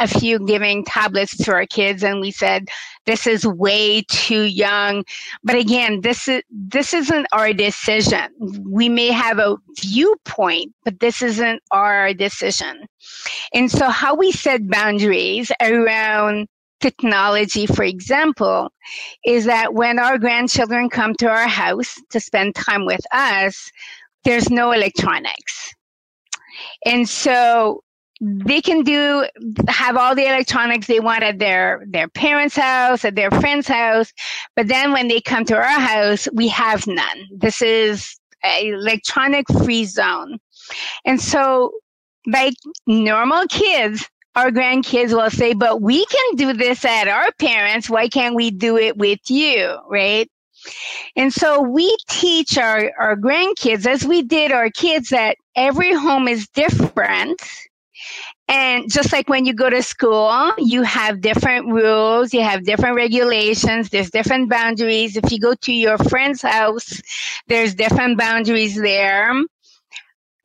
a 0.00 0.08
few 0.08 0.38
giving 0.46 0.84
tablets 0.84 1.36
to 1.36 1.52
our 1.52 1.66
kids 1.66 2.02
and 2.02 2.20
we 2.20 2.30
said 2.30 2.68
this 3.04 3.26
is 3.26 3.46
way 3.46 4.02
too 4.08 4.42
young. 4.42 5.04
But 5.44 5.56
again 5.56 6.00
this 6.00 6.28
is 6.28 6.42
this 6.50 6.94
isn't 6.94 7.26
our 7.32 7.52
decision. 7.52 8.28
We 8.64 8.88
may 8.88 9.08
have 9.08 9.38
a 9.38 9.56
viewpoint 9.78 10.74
but 10.84 11.00
this 11.00 11.20
isn't 11.22 11.62
our 11.70 12.14
decision. 12.14 12.86
And 13.52 13.70
so 13.70 13.88
how 13.90 14.14
we 14.14 14.32
set 14.32 14.68
boundaries 14.68 15.52
around 15.60 16.48
technology 16.80 17.66
for 17.66 17.84
example 17.84 18.70
is 19.24 19.44
that 19.44 19.74
when 19.74 19.98
our 19.98 20.18
grandchildren 20.18 20.88
come 20.90 21.14
to 21.16 21.28
our 21.28 21.48
house 21.48 21.94
to 22.10 22.20
spend 22.20 22.54
time 22.54 22.86
with 22.86 23.00
us 23.12 23.70
there's 24.24 24.50
no 24.50 24.72
electronics. 24.72 25.72
And 26.84 27.08
so 27.08 27.82
they 28.20 28.62
can 28.62 28.82
do 28.82 29.26
have 29.68 29.96
all 29.96 30.14
the 30.14 30.26
electronics 30.26 30.86
they 30.86 31.00
want 31.00 31.22
at 31.22 31.38
their 31.38 31.84
their 31.86 32.08
parents 32.08 32.56
house 32.56 33.04
at 33.04 33.14
their 33.14 33.30
friend's 33.30 33.68
house. 33.68 34.12
But 34.54 34.68
then 34.68 34.92
when 34.92 35.08
they 35.08 35.20
come 35.20 35.44
to 35.46 35.56
our 35.56 35.80
house 35.80 36.26
we 36.32 36.48
have 36.48 36.86
none. 36.86 37.28
This 37.36 37.60
is 37.60 38.16
a 38.44 38.68
electronic 38.68 39.46
free 39.64 39.84
zone. 39.84 40.38
And 41.04 41.20
so 41.20 41.72
like 42.26 42.54
normal 42.86 43.46
kids 43.48 44.08
our 44.34 44.50
grandkids 44.50 45.12
will 45.12 45.30
say 45.30 45.54
but 45.54 45.80
we 45.82 46.04
can 46.06 46.36
do 46.36 46.52
this 46.54 46.84
at 46.84 47.08
our 47.08 47.32
parents. 47.32 47.90
Why 47.90 48.08
can't 48.08 48.34
we 48.34 48.50
do 48.50 48.78
it 48.78 48.96
with 48.96 49.30
you? 49.30 49.78
Right? 49.90 50.30
And 51.14 51.32
so 51.32 51.60
we 51.60 51.96
teach 52.08 52.58
our, 52.58 52.90
our 52.98 53.14
grandkids, 53.14 53.86
as 53.86 54.04
we 54.04 54.22
did 54.22 54.50
our 54.50 54.68
kids, 54.68 55.10
that 55.10 55.36
every 55.54 55.94
home 55.94 56.26
is 56.26 56.48
different 56.48 57.40
and 58.48 58.90
just 58.90 59.12
like 59.12 59.28
when 59.28 59.44
you 59.44 59.54
go 59.54 59.68
to 59.68 59.82
school, 59.82 60.52
you 60.58 60.82
have 60.82 61.20
different 61.20 61.66
rules, 61.66 62.32
you 62.32 62.42
have 62.42 62.64
different 62.64 62.94
regulations, 62.94 63.90
there's 63.90 64.10
different 64.10 64.48
boundaries. 64.48 65.16
If 65.16 65.32
you 65.32 65.40
go 65.40 65.54
to 65.54 65.72
your 65.72 65.98
friend's 65.98 66.42
house, 66.42 67.00
there's 67.48 67.74
different 67.74 68.18
boundaries 68.18 68.76
there. 68.76 69.32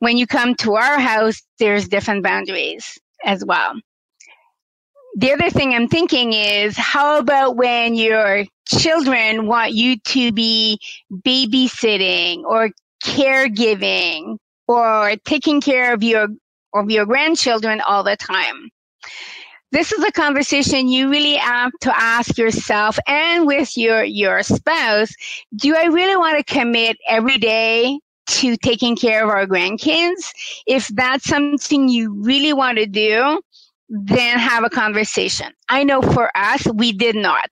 When 0.00 0.16
you 0.16 0.26
come 0.26 0.56
to 0.56 0.74
our 0.74 0.98
house, 0.98 1.42
there's 1.60 1.86
different 1.86 2.24
boundaries 2.24 2.98
as 3.24 3.44
well. 3.44 3.74
The 5.16 5.32
other 5.32 5.50
thing 5.50 5.74
I'm 5.74 5.88
thinking 5.88 6.32
is 6.32 6.76
how 6.76 7.18
about 7.18 7.56
when 7.56 7.94
your 7.94 8.44
children 8.66 9.46
want 9.46 9.74
you 9.74 9.98
to 10.00 10.32
be 10.32 10.80
babysitting 11.12 12.42
or 12.44 12.70
caregiving 13.04 14.38
or 14.66 15.14
taking 15.24 15.60
care 15.60 15.92
of 15.92 16.02
your 16.02 16.28
of 16.74 16.90
your 16.90 17.06
grandchildren 17.06 17.80
all 17.80 18.02
the 18.02 18.16
time. 18.16 18.70
This 19.72 19.90
is 19.90 20.04
a 20.04 20.12
conversation 20.12 20.88
you 20.88 21.10
really 21.10 21.36
have 21.36 21.72
to 21.80 21.96
ask 21.98 22.36
yourself 22.36 22.98
and 23.06 23.46
with 23.46 23.76
your, 23.76 24.04
your 24.04 24.42
spouse. 24.42 25.14
Do 25.56 25.74
I 25.74 25.84
really 25.84 26.16
want 26.16 26.36
to 26.36 26.44
commit 26.54 26.98
every 27.08 27.38
day 27.38 27.98
to 28.26 28.56
taking 28.58 28.96
care 28.96 29.24
of 29.24 29.30
our 29.30 29.46
grandkids? 29.46 30.32
If 30.66 30.88
that's 30.88 31.24
something 31.24 31.88
you 31.88 32.12
really 32.12 32.52
want 32.52 32.78
to 32.78 32.86
do, 32.86 33.40
then 33.88 34.38
have 34.38 34.62
a 34.62 34.70
conversation. 34.70 35.52
I 35.70 35.84
know 35.84 36.02
for 36.02 36.30
us, 36.36 36.66
we 36.74 36.92
did 36.92 37.16
not. 37.16 37.50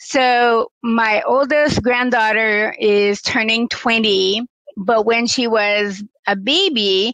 So 0.00 0.72
my 0.82 1.22
oldest 1.22 1.82
granddaughter 1.82 2.74
is 2.80 3.22
turning 3.22 3.68
20 3.68 4.44
but 4.76 5.06
when 5.06 5.26
she 5.26 5.46
was 5.46 6.02
a 6.26 6.36
baby, 6.36 7.12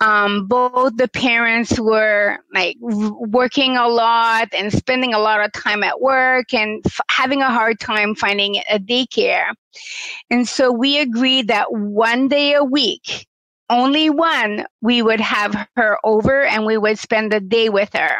um, 0.00 0.46
both 0.46 0.96
the 0.96 1.08
parents 1.08 1.78
were 1.78 2.38
like 2.54 2.76
working 2.80 3.76
a 3.76 3.88
lot 3.88 4.48
and 4.56 4.72
spending 4.72 5.14
a 5.14 5.18
lot 5.18 5.44
of 5.44 5.52
time 5.52 5.82
at 5.82 6.00
work 6.00 6.52
and 6.54 6.82
f- 6.86 7.00
having 7.10 7.42
a 7.42 7.50
hard 7.50 7.80
time 7.80 8.14
finding 8.14 8.56
a 8.70 8.78
daycare. 8.78 9.52
And 10.30 10.48
so 10.48 10.72
we 10.72 10.98
agreed 10.98 11.48
that 11.48 11.72
one 11.72 12.28
day 12.28 12.54
a 12.54 12.64
week, 12.64 13.26
only 13.70 14.10
one, 14.10 14.66
we 14.80 15.02
would 15.02 15.20
have 15.20 15.68
her 15.76 15.98
over 16.04 16.44
and 16.44 16.66
we 16.66 16.78
would 16.78 16.98
spend 16.98 17.32
the 17.32 17.40
day 17.40 17.68
with 17.68 17.92
her. 17.94 18.18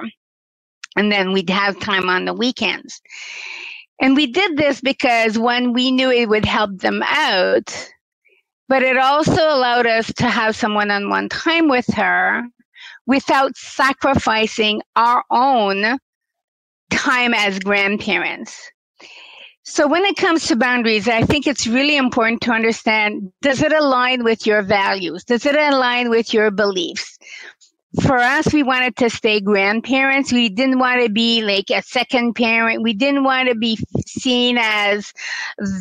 And 0.97 1.13
then 1.13 1.33
we'd 1.33 1.51
have 1.51 1.79
time 1.81 2.09
on 2.09 2.25
the 2.25 2.35
weekends. 2.35 3.01
And 4.01 4.15
we 4.15 4.27
did 4.27 4.57
this 4.57 4.81
because 4.81 5.39
when 5.39 5.73
we 5.73 5.91
knew 5.91 6.11
it 6.11 6.29
would 6.29 6.45
help 6.45 6.79
them 6.79 7.03
out, 7.05 7.91
but 8.69 8.83
it 8.83 8.97
also 8.97 9.43
allowed 9.43 9.87
us 9.87 10.13
to 10.15 10.29
have 10.29 10.55
some 10.55 10.75
one 10.75 10.91
on 10.91 11.09
one 11.09 11.29
time 11.29 11.69
with 11.69 11.87
her 11.95 12.43
without 13.07 13.57
sacrificing 13.57 14.83
our 14.97 15.25
own 15.31 15.99
time 16.91 17.35
as 17.35 17.59
grandparents. 17.59 18.71
So 19.65 19.87
when 19.87 20.05
it 20.07 20.17
comes 20.17 20.47
to 20.47 20.57
boundaries, 20.57 21.09
I 21.09 21.23
think 21.25 21.47
it's 21.47 21.67
really 21.67 21.97
important 21.97 22.41
to 22.43 22.53
understand, 22.53 23.31
does 23.43 23.63
it 23.63 23.73
align 23.73 24.25
with 24.25 24.47
your 24.47 24.63
values? 24.63 25.25
Does 25.25 25.45
it 25.45 25.57
align 25.57 26.09
with 26.09 26.33
your 26.33 26.51
beliefs? 26.51 27.19
For 28.03 28.19
us, 28.19 28.53
we 28.53 28.63
wanted 28.63 28.97
to 28.97 29.09
stay 29.09 29.41
grandparents. 29.41 30.31
We 30.31 30.51
didn't 30.51 30.79
want 30.79 31.03
to 31.03 31.09
be 31.09 31.41
like 31.43 31.71
a 31.71 31.83
second 31.83 32.35
parent. 32.35 32.83
We 32.83 32.93
didn't 32.93 33.25
want 33.25 33.49
to 33.49 33.55
be 33.55 33.79
seen 34.07 34.59
as 34.59 35.13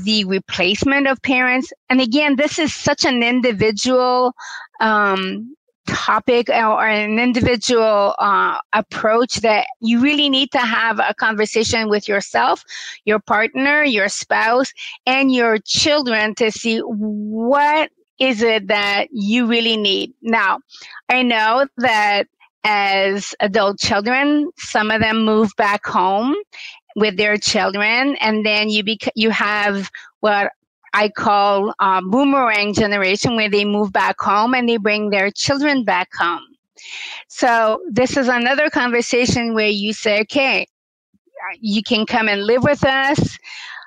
the 0.03 0.23
replacement 0.23 1.07
of 1.07 1.21
parents. 1.21 1.71
And 1.89 1.99
again, 1.99 2.37
this 2.37 2.59
is 2.59 2.73
such 2.73 3.03
an 3.03 3.23
individual 3.23 4.33
um, 4.79 5.53
topic 5.87 6.49
or 6.49 6.87
an 6.87 7.19
individual 7.19 8.15
uh, 8.19 8.57
approach 8.73 9.35
that 9.41 9.67
you 9.81 9.99
really 9.99 10.29
need 10.29 10.51
to 10.51 10.59
have 10.59 10.99
a 10.99 11.13
conversation 11.13 11.89
with 11.89 12.07
yourself, 12.07 12.63
your 13.03 13.19
partner, 13.19 13.83
your 13.83 14.07
spouse, 14.07 14.71
and 15.05 15.33
your 15.33 15.57
children 15.65 16.35
to 16.35 16.51
see 16.51 16.79
what 16.79 17.89
is 18.19 18.41
it 18.41 18.67
that 18.67 19.07
you 19.11 19.47
really 19.47 19.77
need. 19.77 20.13
Now, 20.21 20.59
I 21.09 21.21
know 21.23 21.67
that 21.77 22.27
as 22.63 23.33
adult 23.39 23.79
children, 23.79 24.51
some 24.57 24.91
of 24.91 25.01
them 25.01 25.23
move 25.23 25.51
back 25.57 25.85
home 25.85 26.35
with 26.95 27.17
their 27.17 27.37
children, 27.37 28.15
and 28.19 28.45
then 28.45 28.69
you 28.69 28.83
bec- 28.83 29.13
you 29.15 29.29
have 29.29 29.89
what 30.21 30.51
I 30.93 31.09
call 31.09 31.73
uh, 31.79 32.01
boomerang 32.01 32.73
generation, 32.73 33.35
where 33.35 33.49
they 33.49 33.65
move 33.65 33.93
back 33.93 34.19
home 34.19 34.53
and 34.53 34.67
they 34.67 34.77
bring 34.77 35.09
their 35.09 35.29
children 35.31 35.83
back 35.83 36.09
home. 36.17 36.41
So 37.27 37.81
this 37.89 38.17
is 38.17 38.27
another 38.27 38.69
conversation 38.69 39.53
where 39.53 39.67
you 39.67 39.93
say, 39.93 40.21
okay, 40.21 40.65
you 41.59 41.83
can 41.83 42.05
come 42.05 42.27
and 42.27 42.45
live 42.45 42.63
with 42.63 42.83
us. 42.83 43.37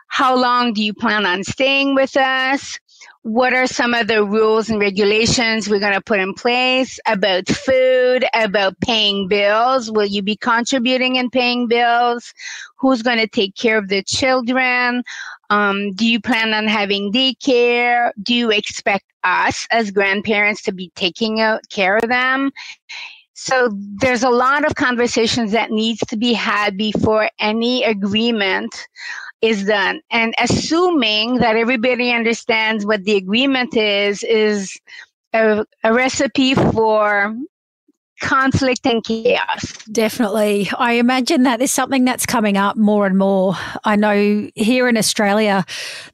How 0.09 0.37
long 0.37 0.73
do 0.73 0.83
you 0.83 0.95
plan 0.95 1.27
on 1.27 1.45
staying 1.45 1.95
with 1.95 2.17
us? 2.17 2.79
What 3.23 3.53
are 3.53 3.67
some 3.67 3.95
of 3.95 4.07
the 4.07 4.25
rules 4.25 4.71
and 4.71 4.81
regulations 4.81 5.69
we're 5.69 5.81
going 5.81 5.93
to 5.93 6.01
put 6.01 6.21
in 6.21 6.35
place 6.35 6.99
about 7.07 7.49
food, 7.49 8.25
about 8.35 8.79
paying 8.81 9.29
bills? 9.29 9.91
Will 9.91 10.07
you 10.07 10.23
be 10.23 10.37
contributing 10.37 11.19
and 11.19 11.31
paying 11.31 11.69
bills? 11.69 12.33
Who's 12.79 13.03
going 13.03 13.19
to 13.19 13.29
take 13.29 13.55
care 13.57 13.79
of 13.79 13.89
the 13.89 14.03
children? 14.03 15.03
Um, 15.51 15.93
do 15.95 16.07
you 16.07 16.21
plan 16.21 16.55
on 16.55 16.67
having 16.67 17.13
daycare? 17.13 18.13
Do 18.23 18.35
you 18.35 18.51
expect 18.51 19.05
us 19.23 19.67
as 19.71 19.91
grandparents 19.91 20.63
to 20.63 20.73
be 20.73 20.91
taking 20.95 21.39
care 21.69 21.99
of 21.99 22.09
them? 22.09 22.51
So 23.35 23.71
there's 23.73 24.23
a 24.23 24.29
lot 24.29 24.67
of 24.67 24.75
conversations 24.75 25.53
that 25.53 25.71
needs 25.71 26.01
to 26.09 26.17
be 26.17 26.35
had 26.35 26.77
before 26.77 27.31
any 27.39 27.85
agreement 27.85 28.87
is 29.43 29.65
done. 29.65 30.01
And 30.11 30.35
assuming 30.39 31.37
that 31.37 31.57
everybody 31.57 32.13
understands 32.13 32.85
what 32.85 33.05
the 33.05 33.17
agreement 33.17 33.77
is, 33.77 34.23
is 34.23 34.79
a, 35.33 35.65
a 35.85 35.93
recipe 35.93 36.55
for 36.55 37.35
conflict 38.21 38.87
and 38.87 39.03
chaos. 39.03 39.73
Definitely. 39.91 40.71
I 40.79 40.93
imagine 40.93 41.43
that 41.45 41.61
is 41.61 41.73
something 41.73 42.05
that's 42.05 42.27
coming 42.27 42.57
up 42.57 42.77
more 42.77 43.07
and 43.07 43.19
more. 43.19 43.55
I 43.85 43.97
know 43.97 44.49
here 44.55 44.89
in 44.89 44.97
Australia, 44.97 45.65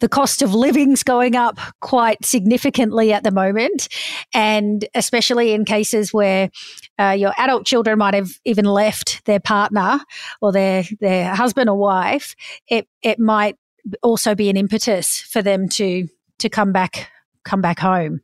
the 0.01 0.09
cost 0.09 0.43
of 0.43 0.55
living's 0.55 1.03
going 1.03 1.37
up 1.37 1.59
quite 1.81 2.25
significantly 2.25 3.13
at 3.13 3.25
the 3.25 3.31
moment. 3.31 3.89
And 4.33 4.87
especially 4.95 5.53
in 5.53 5.65
cases 5.65 6.13
where 6.13 6.51
uh, 6.99 7.17
your 7.19 7.33
adult 7.37 7.67
children 7.67 7.99
might 7.99 8.15
have 8.15 8.31
even 8.45 8.65
left 8.65 9.25
their 9.27 9.41
partner 9.41 10.01
or 10.41 10.53
their, 10.53 10.85
their 11.01 11.35
husband 11.35 11.69
or 11.69 11.77
wife, 11.77 12.35
it, 12.69 12.89
it 13.03 13.19
might 13.19 13.57
also 14.03 14.35
be 14.35 14.49
an 14.49 14.57
impetus 14.57 15.21
for 15.21 15.43
them 15.43 15.69
to, 15.69 16.09
to 16.39 16.49
come 16.49 16.73
back, 16.73 17.11
come 17.45 17.61
back 17.61 17.79
home. 17.79 18.21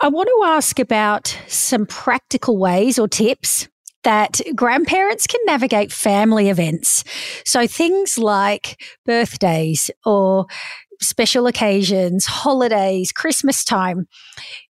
I 0.00 0.08
want 0.08 0.28
to 0.28 0.46
ask 0.46 0.78
about 0.78 1.38
some 1.46 1.86
practical 1.86 2.58
ways 2.58 2.98
or 2.98 3.08
tips 3.08 3.68
that 4.02 4.40
grandparents 4.54 5.26
can 5.26 5.40
navigate 5.46 5.92
family 5.92 6.48
events. 6.50 7.04
So 7.44 7.66
things 7.66 8.18
like 8.18 8.82
birthdays 9.06 9.90
or 10.04 10.46
special 11.00 11.46
occasions, 11.46 12.26
holidays, 12.26 13.12
Christmas 13.12 13.64
time. 13.64 14.06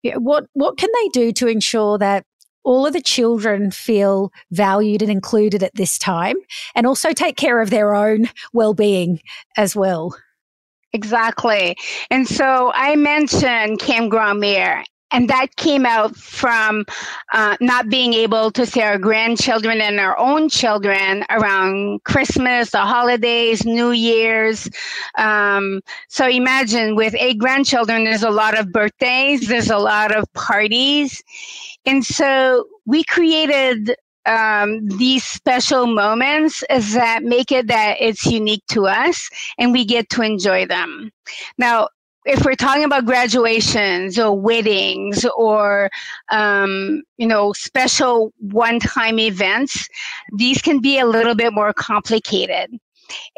What 0.03 0.45
what 0.53 0.77
can 0.77 0.91
they 0.93 1.09
do 1.09 1.33
to 1.33 1.47
ensure 1.47 1.99
that 1.99 2.25
all 2.65 2.87
of 2.87 2.93
the 2.93 3.01
children 3.01 3.71
feel 3.71 4.31
valued 4.51 5.03
and 5.03 5.11
included 5.11 5.63
at 5.63 5.75
this 5.75 5.99
time 5.99 6.37
and 6.75 6.87
also 6.87 7.13
take 7.13 7.37
care 7.37 7.61
of 7.61 7.71
their 7.71 7.95
own 7.95 8.29
well-being 8.53 9.21
as 9.57 9.75
well? 9.75 10.15
Exactly. 10.93 11.75
And 12.11 12.29
so 12.29 12.71
I 12.75 12.97
mentioned 12.97 13.79
Camp 13.79 14.11
Grand-Mère 14.11 14.85
and 15.13 15.29
that 15.29 15.57
came 15.57 15.87
out 15.87 16.17
from 16.17 16.85
uh, 17.33 17.57
not 17.61 17.89
being 17.89 18.15
able 18.15 18.51
to 18.53 18.67
see 18.67 18.81
our 18.81 18.99
grandchildren 18.99 19.81
and 19.81 20.01
our 20.01 20.19
own 20.19 20.49
children 20.49 21.25
around 21.31 22.03
Christmas, 22.05 22.71
the 22.71 22.79
holidays, 22.79 23.65
New 23.65 23.91
Year's. 23.91 24.69
Um, 25.19 25.81
so 26.09 26.27
imagine 26.27 26.97
with 26.97 27.15
eight 27.19 27.39
grandchildren, 27.39 28.05
there's 28.05 28.23
a 28.23 28.31
lot 28.31 28.59
of 28.59 28.73
birthdays, 28.73 29.49
there's 29.49 29.71
a 29.71 29.79
lot 29.79 30.15
of 30.17 30.25
parties. 30.33 31.23
And 31.85 32.05
so 32.05 32.67
we 32.87 33.05
created 33.05 33.95
um, 34.27 34.87
these 34.87 35.25
special 35.25 35.87
moments 35.87 36.63
that 36.69 37.25
make 37.25 37.51
it 37.51 37.67
that 37.67 37.97
it's 38.01 38.25
unique 38.25 38.63
to 38.71 38.87
us 38.87 39.29
and 39.59 39.73
we 39.73 39.85
get 39.85 40.09
to 40.11 40.23
enjoy 40.23 40.67
them. 40.67 41.11
Now, 41.59 41.89
if 42.25 42.45
we're 42.45 42.55
talking 42.55 42.85
about 42.85 43.05
graduations 43.05 44.19
or 44.19 44.39
weddings 44.39 45.27
or 45.37 45.91
um, 46.31 47.03
you 47.17 47.27
know 47.27 47.53
special 47.53 48.33
one-time 48.39 49.19
events 49.19 49.89
these 50.37 50.63
can 50.63 50.81
be 50.81 50.99
a 50.99 51.07
little 51.07 51.35
bit 51.35 51.53
more 51.53 51.73
complicated. 51.73 52.71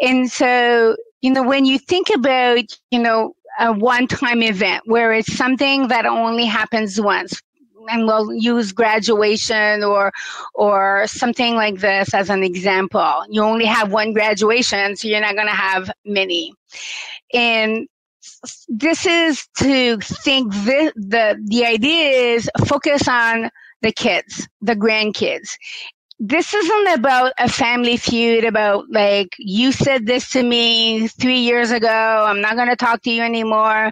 And 0.01 0.31
so 0.31 0.97
you 1.23 1.31
know 1.31 1.43
when 1.43 1.65
you 1.65 1.79
think 1.79 2.11
about 2.11 2.65
you 2.91 2.99
know 2.99 3.35
a 3.61 3.73
one-time 3.73 4.43
event 4.43 4.83
where 4.87 5.13
it's 5.13 5.33
something 5.35 5.89
that 5.89 6.07
only 6.07 6.45
happens 6.45 7.01
once 7.01 7.41
and 7.89 8.07
we'll 8.07 8.33
use 8.33 8.73
graduation 8.73 9.85
or 9.85 10.11
or 10.55 11.07
something 11.07 11.55
like 11.55 11.81
this 11.81 12.15
as 12.15 12.31
an 12.31 12.43
example 12.43 13.23
you 13.29 13.43
only 13.43 13.67
have 13.67 13.93
one 13.93 14.15
graduation 14.15 14.97
so 14.97 15.07
you're 15.07 15.21
not 15.21 15.35
going 15.35 15.47
to 15.47 15.53
have 15.53 15.91
many. 16.05 16.53
And 17.33 17.87
this 18.69 19.07
is 19.07 19.47
to 19.59 19.99
think 19.99 20.53
this, 20.55 20.93
the 20.97 21.39
the 21.45 21.65
idea 21.65 22.35
is 22.35 22.51
focus 22.67 23.09
on 23.09 23.51
the 23.83 23.93
kids, 23.93 24.49
the 24.61 24.77
grandkids. 24.77 25.57
This 26.21 26.55
isn't 26.55 26.89
about 26.95 27.33
a 27.39 27.49
family 27.49 27.97
feud 27.97 28.45
about 28.45 28.85
like 28.89 29.35
you 29.37 29.73
said 29.73 30.07
this 30.07 30.31
to 30.31 30.43
me 30.43 31.09
3 31.09 31.39
years 31.39 31.73
ago, 31.73 31.89
I'm 31.89 32.41
not 32.41 32.55
going 32.55 32.69
to 32.69 32.77
talk 32.77 33.03
to 33.03 33.11
you 33.11 33.23
anymore. 33.23 33.91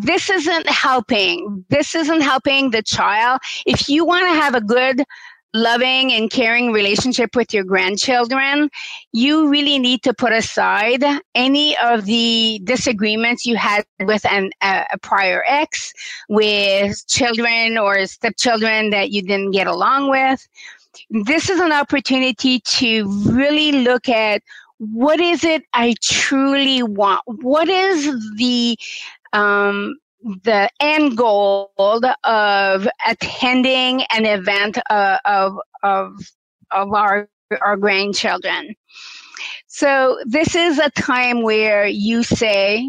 This 0.00 0.28
isn't 0.28 0.68
helping. 0.68 1.64
This 1.70 1.94
isn't 1.94 2.22
helping 2.22 2.70
the 2.70 2.82
child. 2.82 3.40
If 3.64 3.88
you 3.88 4.04
want 4.04 4.26
to 4.26 4.40
have 4.40 4.56
a 4.56 4.60
good 4.60 5.04
loving 5.54 6.12
and 6.12 6.30
caring 6.30 6.72
relationship 6.72 7.34
with 7.34 7.52
your 7.52 7.64
grandchildren, 7.64 8.68
you 9.12 9.48
really 9.48 9.78
need 9.78 10.02
to 10.02 10.12
put 10.12 10.32
aside 10.32 11.02
any 11.34 11.76
of 11.78 12.04
the 12.04 12.60
disagreements 12.64 13.46
you 13.46 13.56
had 13.56 13.84
with 14.00 14.24
an, 14.26 14.50
a, 14.62 14.84
a 14.92 14.98
prior 14.98 15.42
ex, 15.46 15.92
with 16.28 17.06
children 17.08 17.78
or 17.78 18.06
stepchildren 18.06 18.90
that 18.90 19.10
you 19.10 19.22
didn't 19.22 19.52
get 19.52 19.66
along 19.66 20.10
with. 20.10 20.46
This 21.10 21.50
is 21.50 21.60
an 21.60 21.72
opportunity 21.72 22.60
to 22.60 23.06
really 23.26 23.72
look 23.72 24.08
at 24.08 24.42
what 24.78 25.20
is 25.20 25.42
it 25.42 25.62
I 25.72 25.94
truly 26.02 26.82
want? 26.82 27.22
What 27.26 27.68
is 27.68 28.04
the 28.36 28.78
um, 29.32 29.96
the 30.22 30.68
end 30.80 31.16
goal 31.16 31.70
of 32.24 32.88
attending 33.06 34.02
an 34.14 34.26
event 34.26 34.78
uh, 34.90 35.18
of 35.24 35.58
of 35.82 36.12
of 36.72 36.92
our 36.92 37.28
our 37.60 37.76
grandchildren. 37.76 38.74
So 39.66 40.18
this 40.24 40.54
is 40.54 40.78
a 40.78 40.90
time 40.90 41.42
where 41.42 41.86
you 41.86 42.22
say, 42.22 42.88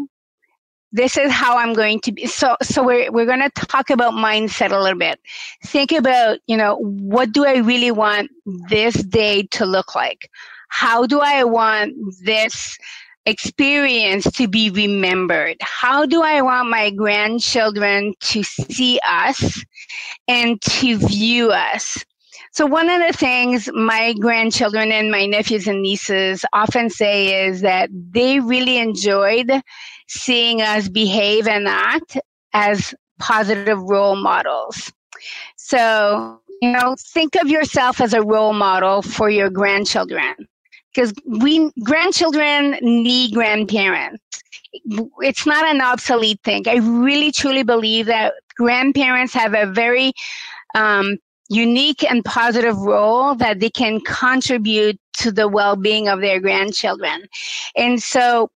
this 0.90 1.18
is 1.18 1.30
how 1.30 1.58
I'm 1.58 1.74
going 1.74 2.00
to 2.00 2.12
be. 2.12 2.26
So, 2.26 2.56
so 2.62 2.82
we're, 2.82 3.12
we're 3.12 3.26
going 3.26 3.42
to 3.42 3.50
talk 3.50 3.90
about 3.90 4.14
mindset 4.14 4.72
a 4.72 4.80
little 4.80 4.98
bit. 4.98 5.20
Think 5.64 5.92
about, 5.92 6.38
you 6.46 6.56
know, 6.56 6.76
what 6.76 7.32
do 7.32 7.44
I 7.44 7.58
really 7.58 7.90
want 7.90 8.30
this 8.68 8.94
day 8.94 9.42
to 9.50 9.66
look 9.66 9.94
like? 9.94 10.30
How 10.68 11.06
do 11.06 11.20
I 11.20 11.44
want 11.44 11.94
this 12.22 12.78
experience 13.28 14.24
to 14.32 14.48
be 14.48 14.70
remembered? 14.70 15.56
How 15.60 16.06
do 16.06 16.22
I 16.22 16.40
want 16.40 16.70
my 16.70 16.90
grandchildren 16.90 18.14
to 18.20 18.42
see 18.42 18.98
us 19.06 19.62
and 20.26 20.60
to 20.62 20.96
view 20.96 21.50
us? 21.50 22.02
So 22.52 22.64
one 22.64 22.88
of 22.88 23.06
the 23.06 23.16
things 23.16 23.68
my 23.74 24.14
grandchildren 24.14 24.90
and 24.90 25.10
my 25.10 25.26
nephews 25.26 25.68
and 25.68 25.82
nieces 25.82 26.44
often 26.54 26.88
say 26.88 27.46
is 27.46 27.60
that 27.60 27.90
they 27.92 28.40
really 28.40 28.78
enjoyed 28.78 29.52
seeing 30.08 30.62
us 30.62 30.88
behave 30.88 31.46
and 31.46 31.68
act 31.68 32.16
as 32.54 32.94
positive 33.18 33.78
role 33.82 34.16
models. 34.16 34.90
So, 35.56 36.40
you 36.62 36.72
know, 36.72 36.96
think 36.98 37.34
of 37.36 37.48
yourself 37.48 38.00
as 38.00 38.14
a 38.14 38.22
role 38.22 38.54
model 38.54 39.02
for 39.02 39.28
your 39.28 39.50
grandchildren 39.50 40.34
because 40.98 41.14
we 41.24 41.70
grandchildren 41.84 42.76
need 42.82 43.32
grandparents. 43.32 44.20
It's 45.20 45.46
not 45.46 45.64
an 45.64 45.80
obsolete 45.80 46.40
thing. 46.42 46.64
I 46.66 46.78
really 46.78 47.30
truly 47.30 47.62
believe 47.62 48.06
that 48.06 48.34
grandparents 48.56 49.32
have 49.34 49.54
a 49.54 49.66
very 49.66 50.12
um, 50.74 51.18
unique 51.48 52.02
and 52.10 52.24
positive 52.24 52.76
role 52.78 53.36
that 53.36 53.60
they 53.60 53.70
can 53.70 54.00
contribute 54.00 54.98
to 55.18 55.30
the 55.30 55.46
well-being 55.46 56.08
of 56.08 56.20
their 56.20 56.40
grandchildren. 56.40 57.22
And 57.76 58.02
so 58.02 58.50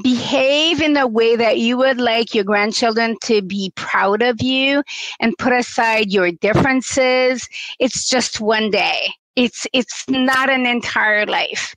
behave 0.00 0.80
in 0.80 0.96
a 0.96 1.08
way 1.08 1.34
that 1.34 1.58
you 1.58 1.76
would 1.78 1.98
like 1.98 2.32
your 2.32 2.44
grandchildren 2.44 3.16
to 3.24 3.42
be 3.42 3.72
proud 3.74 4.22
of 4.22 4.40
you 4.40 4.84
and 5.18 5.36
put 5.38 5.52
aside 5.52 6.12
your 6.12 6.30
differences. 6.30 7.48
It's 7.80 8.08
just 8.08 8.40
one 8.40 8.70
day. 8.70 9.08
It's, 9.38 9.66
it's 9.72 10.04
not 10.08 10.50
an 10.50 10.66
entire 10.66 11.24
life. 11.26 11.74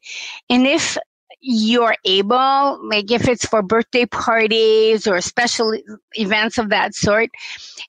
And 0.49 0.65
if 0.65 0.97
you're 1.41 1.95
able, 2.05 2.79
like 2.89 3.11
if 3.11 3.27
it's 3.27 3.45
for 3.45 3.61
birthday 3.61 4.05
parties 4.05 5.07
or 5.07 5.21
special 5.21 5.73
events 6.13 6.57
of 6.57 6.69
that 6.69 6.95
sort, 6.95 7.29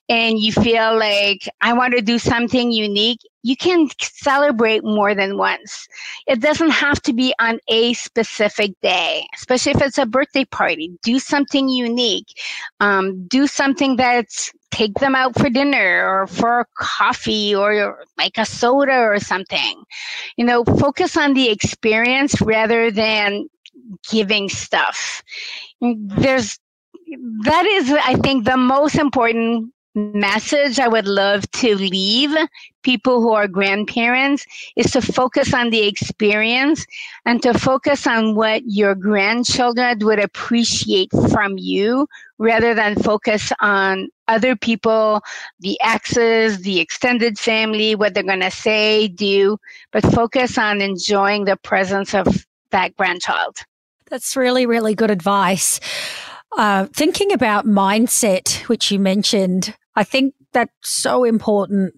and 0.09 0.39
you 0.39 0.51
feel 0.51 0.97
like 0.97 1.49
I 1.61 1.73
want 1.73 1.95
to 1.95 2.01
do 2.01 2.19
something 2.19 2.71
unique, 2.71 3.19
you 3.43 3.57
can 3.57 3.89
celebrate 3.99 4.83
more 4.83 5.13
than 5.13 5.37
once. 5.37 5.87
It 6.27 6.39
doesn't 6.39 6.71
have 6.71 7.01
to 7.03 7.13
be 7.13 7.33
on 7.39 7.59
a 7.67 7.93
specific 7.93 8.71
day, 8.81 9.27
especially 9.35 9.73
if 9.73 9.81
it's 9.81 9.97
a 9.97 10.05
birthday 10.05 10.45
party. 10.45 10.91
Do 11.03 11.19
something 11.19 11.67
unique. 11.67 12.27
Um, 12.79 13.27
do 13.27 13.45
something 13.45 13.97
that's 13.97 14.51
take 14.71 14.93
them 14.95 15.13
out 15.13 15.37
for 15.37 15.49
dinner 15.49 16.07
or 16.07 16.25
for 16.25 16.67
coffee 16.77 17.53
or 17.53 18.03
like 18.17 18.37
a 18.37 18.45
soda 18.45 18.97
or 18.97 19.19
something. 19.19 19.83
You 20.37 20.45
know, 20.45 20.63
focus 20.63 21.15
on 21.17 21.33
the 21.33 21.49
experience 21.49 22.41
rather 22.41 22.89
than 22.89 23.47
giving 24.09 24.49
stuff. 24.49 25.21
There's 25.81 26.57
that 27.43 27.65
is, 27.65 27.91
I 27.91 28.15
think, 28.15 28.45
the 28.45 28.57
most 28.57 28.95
important 28.95 29.71
message 29.95 30.79
I 30.79 30.87
would 30.87 31.07
love 31.07 31.49
to 31.51 31.75
leave 31.75 32.35
people 32.83 33.21
who 33.21 33.31
are 33.31 33.47
grandparents 33.47 34.45
is 34.75 34.91
to 34.91 35.01
focus 35.01 35.53
on 35.53 35.69
the 35.69 35.87
experience 35.87 36.85
and 37.25 37.41
to 37.41 37.57
focus 37.57 38.05
on 38.05 38.35
what 38.35 38.61
your 38.65 38.93
grandchildren 38.95 39.97
would 40.01 40.19
appreciate 40.19 41.09
from 41.31 41.57
you 41.57 42.07
rather 42.37 42.73
than 42.73 42.95
focus 42.95 43.51
on 43.61 44.09
other 44.27 44.55
people, 44.55 45.21
the 45.59 45.79
exes, 45.81 46.59
the 46.61 46.79
extended 46.79 47.39
family, 47.39 47.95
what 47.95 48.13
they're 48.13 48.23
going 48.23 48.39
to 48.39 48.51
say, 48.51 49.07
do, 49.07 49.57
but 49.91 50.03
focus 50.13 50.57
on 50.57 50.81
enjoying 50.81 51.45
the 51.45 51.57
presence 51.57 52.13
of 52.13 52.45
that 52.71 52.95
grandchild. 52.97 53.57
That's 54.09 54.35
really, 54.35 54.65
really 54.65 54.95
good 54.95 55.11
advice. 55.11 55.79
Uh, 56.57 56.85
thinking 56.93 57.31
about 57.31 57.65
mindset, 57.65 58.67
which 58.67 58.91
you 58.91 58.99
mentioned, 58.99 59.75
I 59.95 60.03
think 60.03 60.35
that's 60.53 60.71
so 60.83 61.23
important 61.23 61.95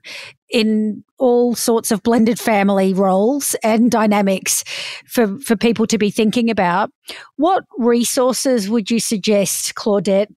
in 0.49 1.03
all 1.17 1.55
sorts 1.55 1.91
of 1.91 2.03
blended 2.03 2.39
family 2.39 2.93
roles 2.93 3.55
and 3.63 3.89
dynamics 3.91 4.63
for, 5.07 5.39
for 5.39 5.55
people 5.55 5.87
to 5.87 5.97
be 5.97 6.09
thinking 6.09 6.49
about. 6.49 6.91
What 7.35 7.63
resources 7.77 8.69
would 8.69 8.91
you 8.91 8.99
suggest, 8.99 9.75
Claudette, 9.75 10.27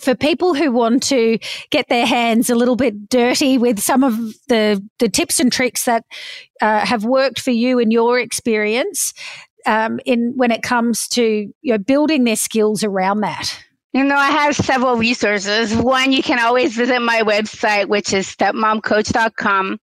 for 0.00 0.14
people 0.14 0.54
who 0.54 0.72
want 0.72 1.02
to 1.04 1.38
get 1.70 1.88
their 1.88 2.06
hands 2.06 2.50
a 2.50 2.54
little 2.54 2.76
bit 2.76 3.08
dirty 3.08 3.58
with 3.58 3.78
some 3.78 4.02
of 4.02 4.16
the, 4.48 4.82
the 4.98 5.08
tips 5.08 5.38
and 5.38 5.52
tricks 5.52 5.84
that 5.84 6.04
uh, 6.60 6.84
have 6.84 7.04
worked 7.04 7.40
for 7.40 7.52
you 7.52 7.78
in 7.78 7.90
your 7.90 8.18
experience 8.18 9.14
um, 9.66 10.00
in 10.04 10.32
when 10.36 10.50
it 10.50 10.62
comes 10.62 11.08
to 11.08 11.52
you 11.62 11.72
know, 11.72 11.78
building 11.78 12.24
their 12.24 12.36
skills 12.36 12.82
around 12.82 13.20
that? 13.20 13.58
You 13.94 14.02
know, 14.02 14.16
I 14.16 14.32
have 14.32 14.56
several 14.56 14.96
resources. 14.96 15.72
One, 15.72 16.10
you 16.10 16.20
can 16.20 16.40
always 16.40 16.74
visit 16.74 17.00
my 17.00 17.22
website, 17.22 17.86
which 17.86 18.12
is 18.12 18.26
stepmomcoach.com. 18.26 19.78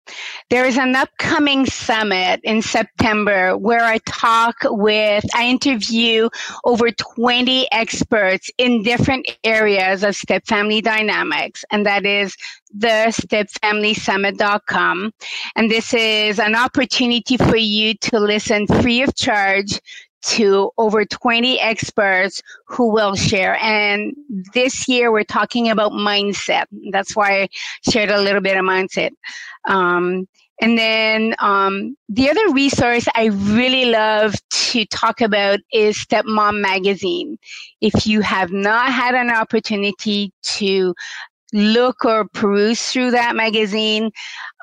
There 0.49 0.65
is 0.65 0.77
an 0.77 0.97
upcoming 0.97 1.65
summit 1.65 2.41
in 2.43 2.61
September 2.61 3.57
where 3.57 3.85
I 3.85 3.99
talk 3.99 4.57
with, 4.63 5.23
I 5.33 5.47
interview 5.47 6.27
over 6.65 6.91
20 6.91 7.71
experts 7.71 8.49
in 8.57 8.83
different 8.83 9.29
areas 9.45 10.03
of 10.03 10.13
step 10.13 10.45
family 10.45 10.81
dynamics. 10.81 11.63
And 11.71 11.85
that 11.85 12.05
is 12.05 12.35
the 12.73 13.15
stepfamilysummit.com. 13.15 15.13
And 15.55 15.71
this 15.71 15.93
is 15.93 16.37
an 16.37 16.55
opportunity 16.55 17.37
for 17.37 17.55
you 17.55 17.93
to 17.93 18.19
listen 18.19 18.67
free 18.67 19.03
of 19.03 19.15
charge 19.15 19.79
to 20.23 20.71
over 20.77 21.05
20 21.05 21.59
experts 21.59 22.41
who 22.65 22.91
will 22.91 23.15
share. 23.15 23.57
And 23.61 24.13
this 24.53 24.87
year 24.87 25.11
we're 25.11 25.23
talking 25.23 25.69
about 25.69 25.91
mindset. 25.91 26.65
That's 26.91 27.15
why 27.15 27.43
I 27.43 27.49
shared 27.89 28.09
a 28.09 28.21
little 28.21 28.41
bit 28.41 28.57
of 28.57 28.63
mindset. 28.63 29.11
Um, 29.67 30.27
and 30.61 30.77
then 30.77 31.33
um, 31.39 31.97
the 32.07 32.29
other 32.29 32.53
resource 32.53 33.07
I 33.15 33.25
really 33.25 33.85
love 33.85 34.35
to 34.49 34.85
talk 34.85 35.19
about 35.19 35.59
is 35.73 35.97
Stepmom 35.97 36.61
Magazine. 36.61 37.39
If 37.81 38.05
you 38.05 38.21
have 38.21 38.51
not 38.51 38.93
had 38.93 39.15
an 39.15 39.31
opportunity 39.31 40.31
to 40.43 40.93
look 41.51 42.05
or 42.05 42.27
peruse 42.27 42.91
through 42.91 43.11
that 43.11 43.35
magazine, 43.35 44.11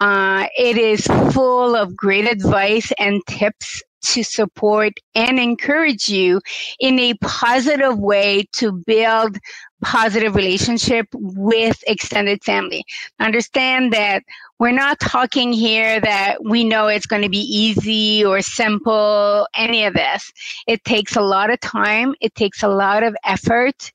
uh, 0.01 0.47
it 0.57 0.79
is 0.79 1.05
full 1.33 1.75
of 1.75 1.97
great 1.97 2.27
advice 2.27 2.93
and 2.99 3.21
tips 3.27 3.83
to 4.15 4.23
support 4.23 4.95
and 5.15 5.39
encourage 5.39 6.09
you 6.09 6.41
in 6.81 6.99
a 6.99 7.15
positive 7.15 7.99
way 7.99 8.45
to 8.53 8.73
build 8.73 9.39
positive 9.83 10.35
relationship 10.35 11.07
with 11.13 11.83
extended 11.87 12.43
family. 12.43 12.85
Understand 13.21 13.93
that 13.93 14.23
we're 14.59 14.73
not 14.73 14.99
talking 14.99 15.53
here 15.53 16.01
that 16.01 16.39
we 16.43 16.65
know 16.65 16.89
it's 16.89 17.07
going 17.07 17.23
to 17.23 17.29
be 17.29 17.39
easy 17.39 18.25
or 18.25 18.41
simple, 18.41 19.47
any 19.55 19.85
of 19.85 19.95
this. 19.95 20.33
It 20.67 20.83
takes 20.85 21.15
a 21.15 21.21
lot 21.21 21.51
of 21.51 21.61
time. 21.61 22.15
It 22.21 22.35
takes 22.35 22.63
a 22.63 22.69
lot 22.69 23.05
of 23.05 23.15
effort. 23.25 23.93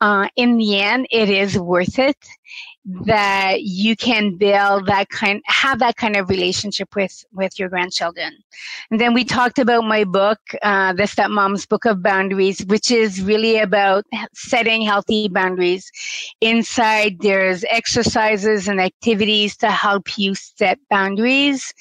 Uh, 0.00 0.28
in 0.36 0.58
the 0.58 0.80
end, 0.80 1.06
it 1.10 1.30
is 1.30 1.58
worth 1.58 1.98
it 1.98 2.16
that 2.84 3.62
you 3.62 3.94
can 3.94 4.36
build 4.36 4.86
that 4.86 5.08
kind 5.08 5.40
have 5.46 5.78
that 5.78 5.96
kind 5.96 6.16
of 6.16 6.28
relationship 6.28 6.94
with 6.96 7.24
with 7.32 7.58
your 7.58 7.68
grandchildren. 7.68 8.36
And 8.90 9.00
then 9.00 9.14
we 9.14 9.24
talked 9.24 9.60
about 9.60 9.84
my 9.84 10.02
book 10.02 10.40
uh, 10.62 10.92
the 10.92 11.04
stepmom's 11.04 11.64
book 11.64 11.84
of 11.84 12.02
boundaries 12.02 12.64
which 12.66 12.90
is 12.90 13.22
really 13.22 13.58
about 13.58 14.04
setting 14.34 14.82
healthy 14.82 15.28
boundaries. 15.28 15.90
Inside 16.40 17.18
there's 17.20 17.64
exercises 17.70 18.66
and 18.66 18.80
activities 18.80 19.56
to 19.58 19.70
help 19.70 20.18
you 20.18 20.34
set 20.34 20.78
boundaries. 20.90 21.72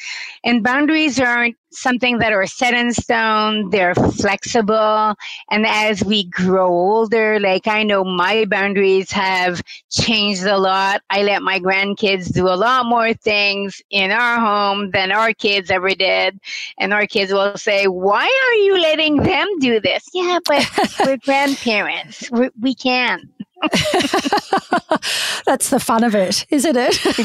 And 0.44 0.64
boundaries 0.64 1.20
aren't 1.20 1.56
something 1.72 2.20
that 2.20 2.34
are 2.34 2.46
set 2.46 2.74
in 2.74 2.94
stone, 2.94 3.70
they're 3.70 3.96
flexible. 3.96 5.16
And 5.50 5.66
as 5.66 6.04
we 6.04 6.26
grow 6.26 6.68
older, 6.68 7.40
like 7.40 7.68
I 7.68 7.84
know 7.84 8.04
my 8.04 8.46
boundaries 8.46 9.12
have 9.12 9.62
changed 9.90 10.44
a 10.44 10.58
lot. 10.58 11.02
I 11.10 11.24
let 11.24 11.42
my 11.42 11.60
grandkids 11.60 12.34
do 12.34 12.48
a 12.48 12.56
lot 12.56 12.86
more 12.86 13.14
things 13.14 13.82
in 13.90 14.12
our 14.12 14.40
home 14.40 14.92
than 14.92 15.12
our 15.12 15.34
kids 15.34 15.72
ever 15.72 15.96
did. 15.96 16.40
And 16.78 16.94
our 16.94 17.08
kids 17.08 17.32
will 17.32 17.58
say, 17.58 17.88
Why 17.88 18.26
are 18.26 18.56
you 18.56 18.80
letting 18.80 19.18
them 19.18 19.48
do 19.60 19.80
this? 19.80 20.08
Yeah, 20.14 20.40
but 20.46 20.70
we're 21.06 21.18
grandparents. 21.24 22.30
We're, 22.32 22.52
we 22.60 22.76
can. 22.76 23.30
That's 25.45 25.69
the 25.69 25.80
fun 25.80 26.04
of 26.04 26.15
it, 26.15 26.45
isn't 26.50 26.76
it? 26.76 27.06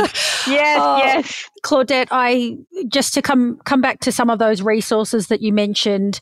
yes, 0.46 0.80
oh, 0.80 0.98
yes. 0.98 1.44
Claudette, 1.64 2.08
I 2.10 2.56
just 2.88 3.14
to 3.14 3.22
come 3.22 3.58
come 3.64 3.80
back 3.80 4.00
to 4.00 4.12
some 4.12 4.30
of 4.30 4.38
those 4.38 4.62
resources 4.62 5.28
that 5.28 5.40
you 5.40 5.52
mentioned. 5.52 6.20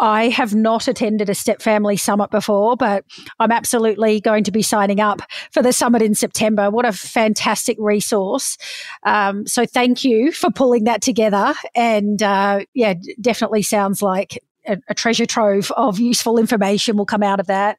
I 0.00 0.28
have 0.28 0.54
not 0.54 0.88
attended 0.88 1.30
a 1.30 1.34
step 1.34 1.62
family 1.62 1.96
summit 1.96 2.30
before, 2.30 2.76
but 2.76 3.04
I'm 3.38 3.52
absolutely 3.52 4.20
going 4.20 4.44
to 4.44 4.52
be 4.52 4.62
signing 4.62 5.00
up 5.00 5.22
for 5.52 5.62
the 5.62 5.72
summit 5.72 6.02
in 6.02 6.14
September. 6.14 6.70
What 6.70 6.84
a 6.84 6.92
fantastic 6.92 7.76
resource! 7.80 8.58
Um, 9.04 9.46
so 9.46 9.64
thank 9.64 10.04
you 10.04 10.32
for 10.32 10.50
pulling 10.50 10.84
that 10.84 11.02
together, 11.02 11.54
and 11.74 12.22
uh, 12.22 12.64
yeah, 12.74 12.94
definitely 13.20 13.62
sounds 13.62 14.02
like 14.02 14.38
a, 14.66 14.78
a 14.88 14.94
treasure 14.94 15.26
trove 15.26 15.70
of 15.72 15.98
useful 15.98 16.38
information 16.38 16.96
will 16.96 17.06
come 17.06 17.22
out 17.22 17.40
of 17.40 17.46
that. 17.46 17.78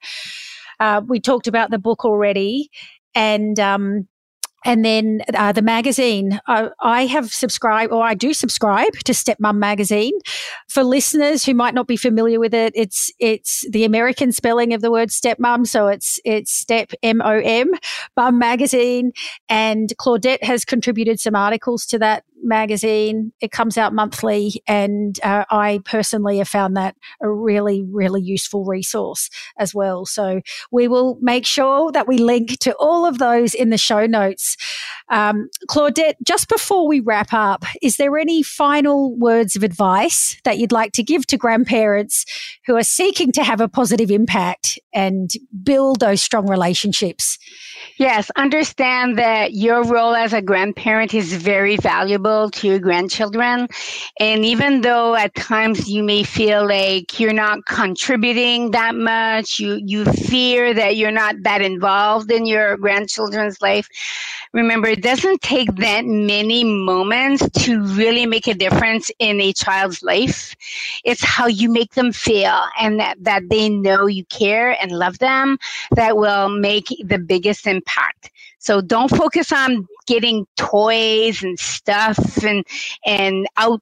Uh, 0.80 1.02
we 1.06 1.20
talked 1.20 1.48
about 1.48 1.72
the 1.72 1.80
book 1.80 2.06
already, 2.06 2.70
and 3.16 3.60
um, 3.60 4.08
and 4.66 4.86
then 4.86 5.22
uh, 5.34 5.52
the 5.52 5.62
magazine. 5.62 6.40
Uh, 6.48 6.70
I 6.82 7.06
have 7.06 7.34
subscribed, 7.34 7.92
or 7.92 8.04
I 8.04 8.14
do 8.14 8.34
subscribe 8.34 8.94
to 9.04 9.12
Stepmom 9.12 9.58
magazine. 9.58 10.14
For 10.70 10.84
listeners 10.84 11.44
who 11.44 11.54
might 11.54 11.74
not 11.74 11.88
be 11.88 11.98
familiar 11.98 12.40
with 12.40 12.54
it, 12.54 12.74
it's 12.76 13.12
it's 13.20 13.66
the 13.72 13.84
American 13.84 14.32
spelling 14.32 14.74
of 14.74 14.82
the 14.82 14.92
word 14.92 15.10
stepmom, 15.10 15.68
so 15.68 15.88
it's 15.88 16.20
it's 16.24 16.52
Step 16.52 16.92
M 17.04 17.22
O 17.22 17.40
M, 17.44 17.72
Mum 18.16 18.40
magazine. 18.40 19.12
And 19.50 19.94
Claudette 20.00 20.44
has 20.44 20.66
contributed 20.66 21.20
some 21.20 21.36
articles 21.36 21.86
to 21.88 22.00
that 22.00 22.24
magazine. 22.44 23.32
It 23.42 23.52
comes 23.52 23.78
out 23.78 23.94
monthly, 23.94 24.62
and 24.68 25.20
uh, 25.24 25.46
I 25.50 25.80
personally 25.86 26.38
have 26.38 26.48
found 26.48 26.78
that 26.78 26.96
a 27.22 27.30
really, 27.30 27.84
really 27.84 28.22
useful 28.22 28.66
resource 28.66 29.30
as 29.58 29.74
well. 29.74 30.06
So 30.06 30.42
we 30.72 30.88
will 30.88 31.18
make 31.22 31.46
sure 31.46 31.92
that 31.92 32.08
we 32.08 32.18
link 32.18 32.60
to 32.60 32.76
all 32.76 33.06
of 33.06 33.18
those 33.18 33.54
in 33.54 33.70
the 33.70 33.78
show 33.78 34.06
notes. 34.06 34.58
Um, 35.10 35.50
Claudette, 35.70 36.16
just 36.26 36.50
before 36.50 36.88
we 36.88 37.00
wrap 37.00 37.34
up, 37.34 37.66
is 37.82 37.98
there 37.98 38.18
any 38.18 38.44
final 38.44 39.16
words 39.18 39.56
of 39.56 39.64
advice 39.64 40.38
that 40.44 40.58
you'd 40.58 40.72
like 40.72 40.92
to 40.94 41.04
give 41.04 41.26
to 41.28 41.38
grandparents 41.38 42.26
who 42.66 42.76
are 42.76 42.84
seeking 42.84 43.32
to 43.34 43.44
have 43.44 43.62
a 43.62 43.68
positive 43.68 44.12
impact 44.12 44.80
and 44.94 45.32
build 45.64 46.00
those 46.00 46.22
strong 46.22 46.50
relationships? 46.50 47.38
Yes, 47.98 48.32
understand 48.36 49.18
that 49.18 49.54
your 49.54 49.84
role 49.84 50.16
as 50.16 50.34
a 50.34 50.42
grandparent 50.42 51.14
is 51.14 51.34
very 51.34 51.78
valuable 51.78 52.33
to 52.42 52.68
your 52.68 52.80
grandchildren. 52.80 53.68
And 54.20 54.46
even 54.46 54.82
though 54.82 55.16
at 55.16 55.34
times 55.36 55.90
you 55.90 56.04
may 56.04 56.24
feel 56.24 56.68
like 56.68 57.20
you're 57.20 57.34
not 57.34 57.66
contributing 57.66 58.72
that 58.72 58.96
much, 58.96 59.60
you, 59.60 59.80
you 59.84 60.06
fear 60.06 60.74
that 60.74 60.98
you're 60.98 61.12
not 61.12 61.36
that 61.44 61.62
involved 61.62 62.32
in 62.32 62.46
your 62.46 62.78
grandchildren's 62.78 63.62
life, 63.62 63.88
remember 64.54 64.88
it 64.88 65.02
doesn't 65.02 65.42
take 65.42 65.74
that 65.76 66.06
many 66.06 66.64
moments 66.64 67.48
to 67.64 67.82
really 67.96 68.26
make 68.26 68.48
a 68.48 68.54
difference 68.54 69.12
in 69.20 69.40
a 69.42 69.54
child's 69.54 70.04
life. 70.04 70.56
It's 71.04 71.24
how 71.24 71.48
you 71.48 71.70
make 71.70 71.94
them 71.94 72.12
feel 72.12 72.62
and 72.80 73.00
that, 73.00 73.24
that 73.24 73.50
they 73.50 73.70
know 73.70 74.06
you 74.06 74.26
care 74.26 74.78
and 74.82 74.92
love 74.92 75.20
them 75.20 75.58
that 75.96 76.18
will 76.18 76.50
make 76.50 76.88
the 77.04 77.20
biggest 77.20 77.68
impact. 77.68 78.32
So 78.60 78.80
don't 78.80 79.10
focus 79.10 79.52
on 79.52 79.88
getting 80.04 80.46
toys 80.58 81.44
and 81.44 81.60
stuff 81.60 82.44
and 82.44 82.66
and 83.06 83.48
out 83.58 83.82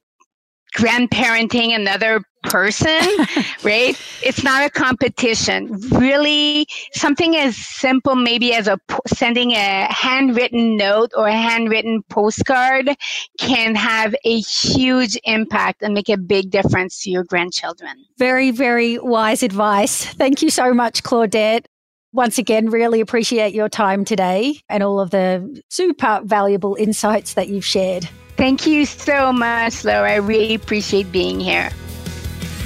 grandparenting 0.76 1.74
another 1.74 2.22
person, 2.44 3.00
right? 3.62 3.96
It's 4.22 4.42
not 4.42 4.64
a 4.64 4.70
competition. 4.70 5.72
Really, 5.90 6.66
something 6.92 7.36
as 7.36 7.56
simple 7.56 8.14
maybe 8.14 8.54
as 8.54 8.68
a 8.68 8.78
sending 9.06 9.52
a 9.52 9.86
handwritten 9.92 10.76
note 10.76 11.10
or 11.16 11.28
a 11.28 11.36
handwritten 11.36 12.02
postcard 12.08 12.90
can 13.38 13.74
have 13.74 14.14
a 14.24 14.40
huge 14.40 15.18
impact 15.24 15.82
and 15.82 15.94
make 15.94 16.08
a 16.08 16.18
big 16.18 16.50
difference 16.50 17.02
to 17.02 17.10
your 17.10 17.24
grandchildren. 17.24 18.04
Very, 18.18 18.50
very 18.50 18.98
wise 18.98 19.42
advice. 19.42 20.04
Thank 20.04 20.42
you 20.42 20.50
so 20.50 20.72
much, 20.74 21.02
Claudette. 21.02 21.66
Once 22.12 22.36
again, 22.36 22.68
really 22.68 23.00
appreciate 23.00 23.54
your 23.54 23.70
time 23.70 24.04
today 24.04 24.60
and 24.68 24.82
all 24.82 25.00
of 25.00 25.10
the 25.10 25.62
super 25.70 26.20
valuable 26.24 26.74
insights 26.74 27.34
that 27.34 27.48
you've 27.48 27.64
shared. 27.64 28.06
Thank 28.36 28.66
you 28.66 28.84
so 28.84 29.32
much, 29.32 29.84
Laura. 29.84 30.12
I 30.12 30.16
really 30.16 30.54
appreciate 30.54 31.10
being 31.10 31.40
here. 31.40 31.70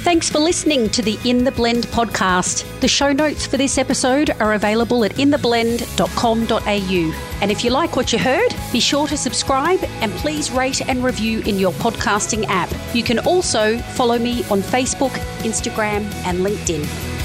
Thanks 0.03 0.29
for 0.29 0.39
listening 0.39 0.89
to 0.91 1.01
the 1.01 1.19
In 1.25 1.43
the 1.43 1.51
Blend 1.51 1.85
podcast. 1.87 2.63
The 2.79 2.87
show 2.87 3.11
notes 3.11 3.45
for 3.45 3.57
this 3.57 3.77
episode 3.77 4.29
are 4.39 4.53
available 4.53 5.03
at 5.03 5.11
intheblend.com.au. 5.13 7.39
And 7.41 7.51
if 7.51 7.63
you 7.63 7.71
like 7.71 7.95
what 7.97 8.13
you 8.13 8.19
heard, 8.19 8.55
be 8.71 8.79
sure 8.79 9.05
to 9.07 9.17
subscribe 9.17 9.83
and 10.01 10.11
please 10.13 10.49
rate 10.49 10.87
and 10.87 11.03
review 11.03 11.41
in 11.41 11.59
your 11.59 11.73
podcasting 11.73 12.45
app. 12.47 12.71
You 12.95 13.03
can 13.03 13.19
also 13.19 13.77
follow 13.79 14.17
me 14.17 14.45
on 14.45 14.61
Facebook, 14.61 15.11
Instagram, 15.43 16.05
and 16.25 16.39
LinkedIn. 16.39 17.16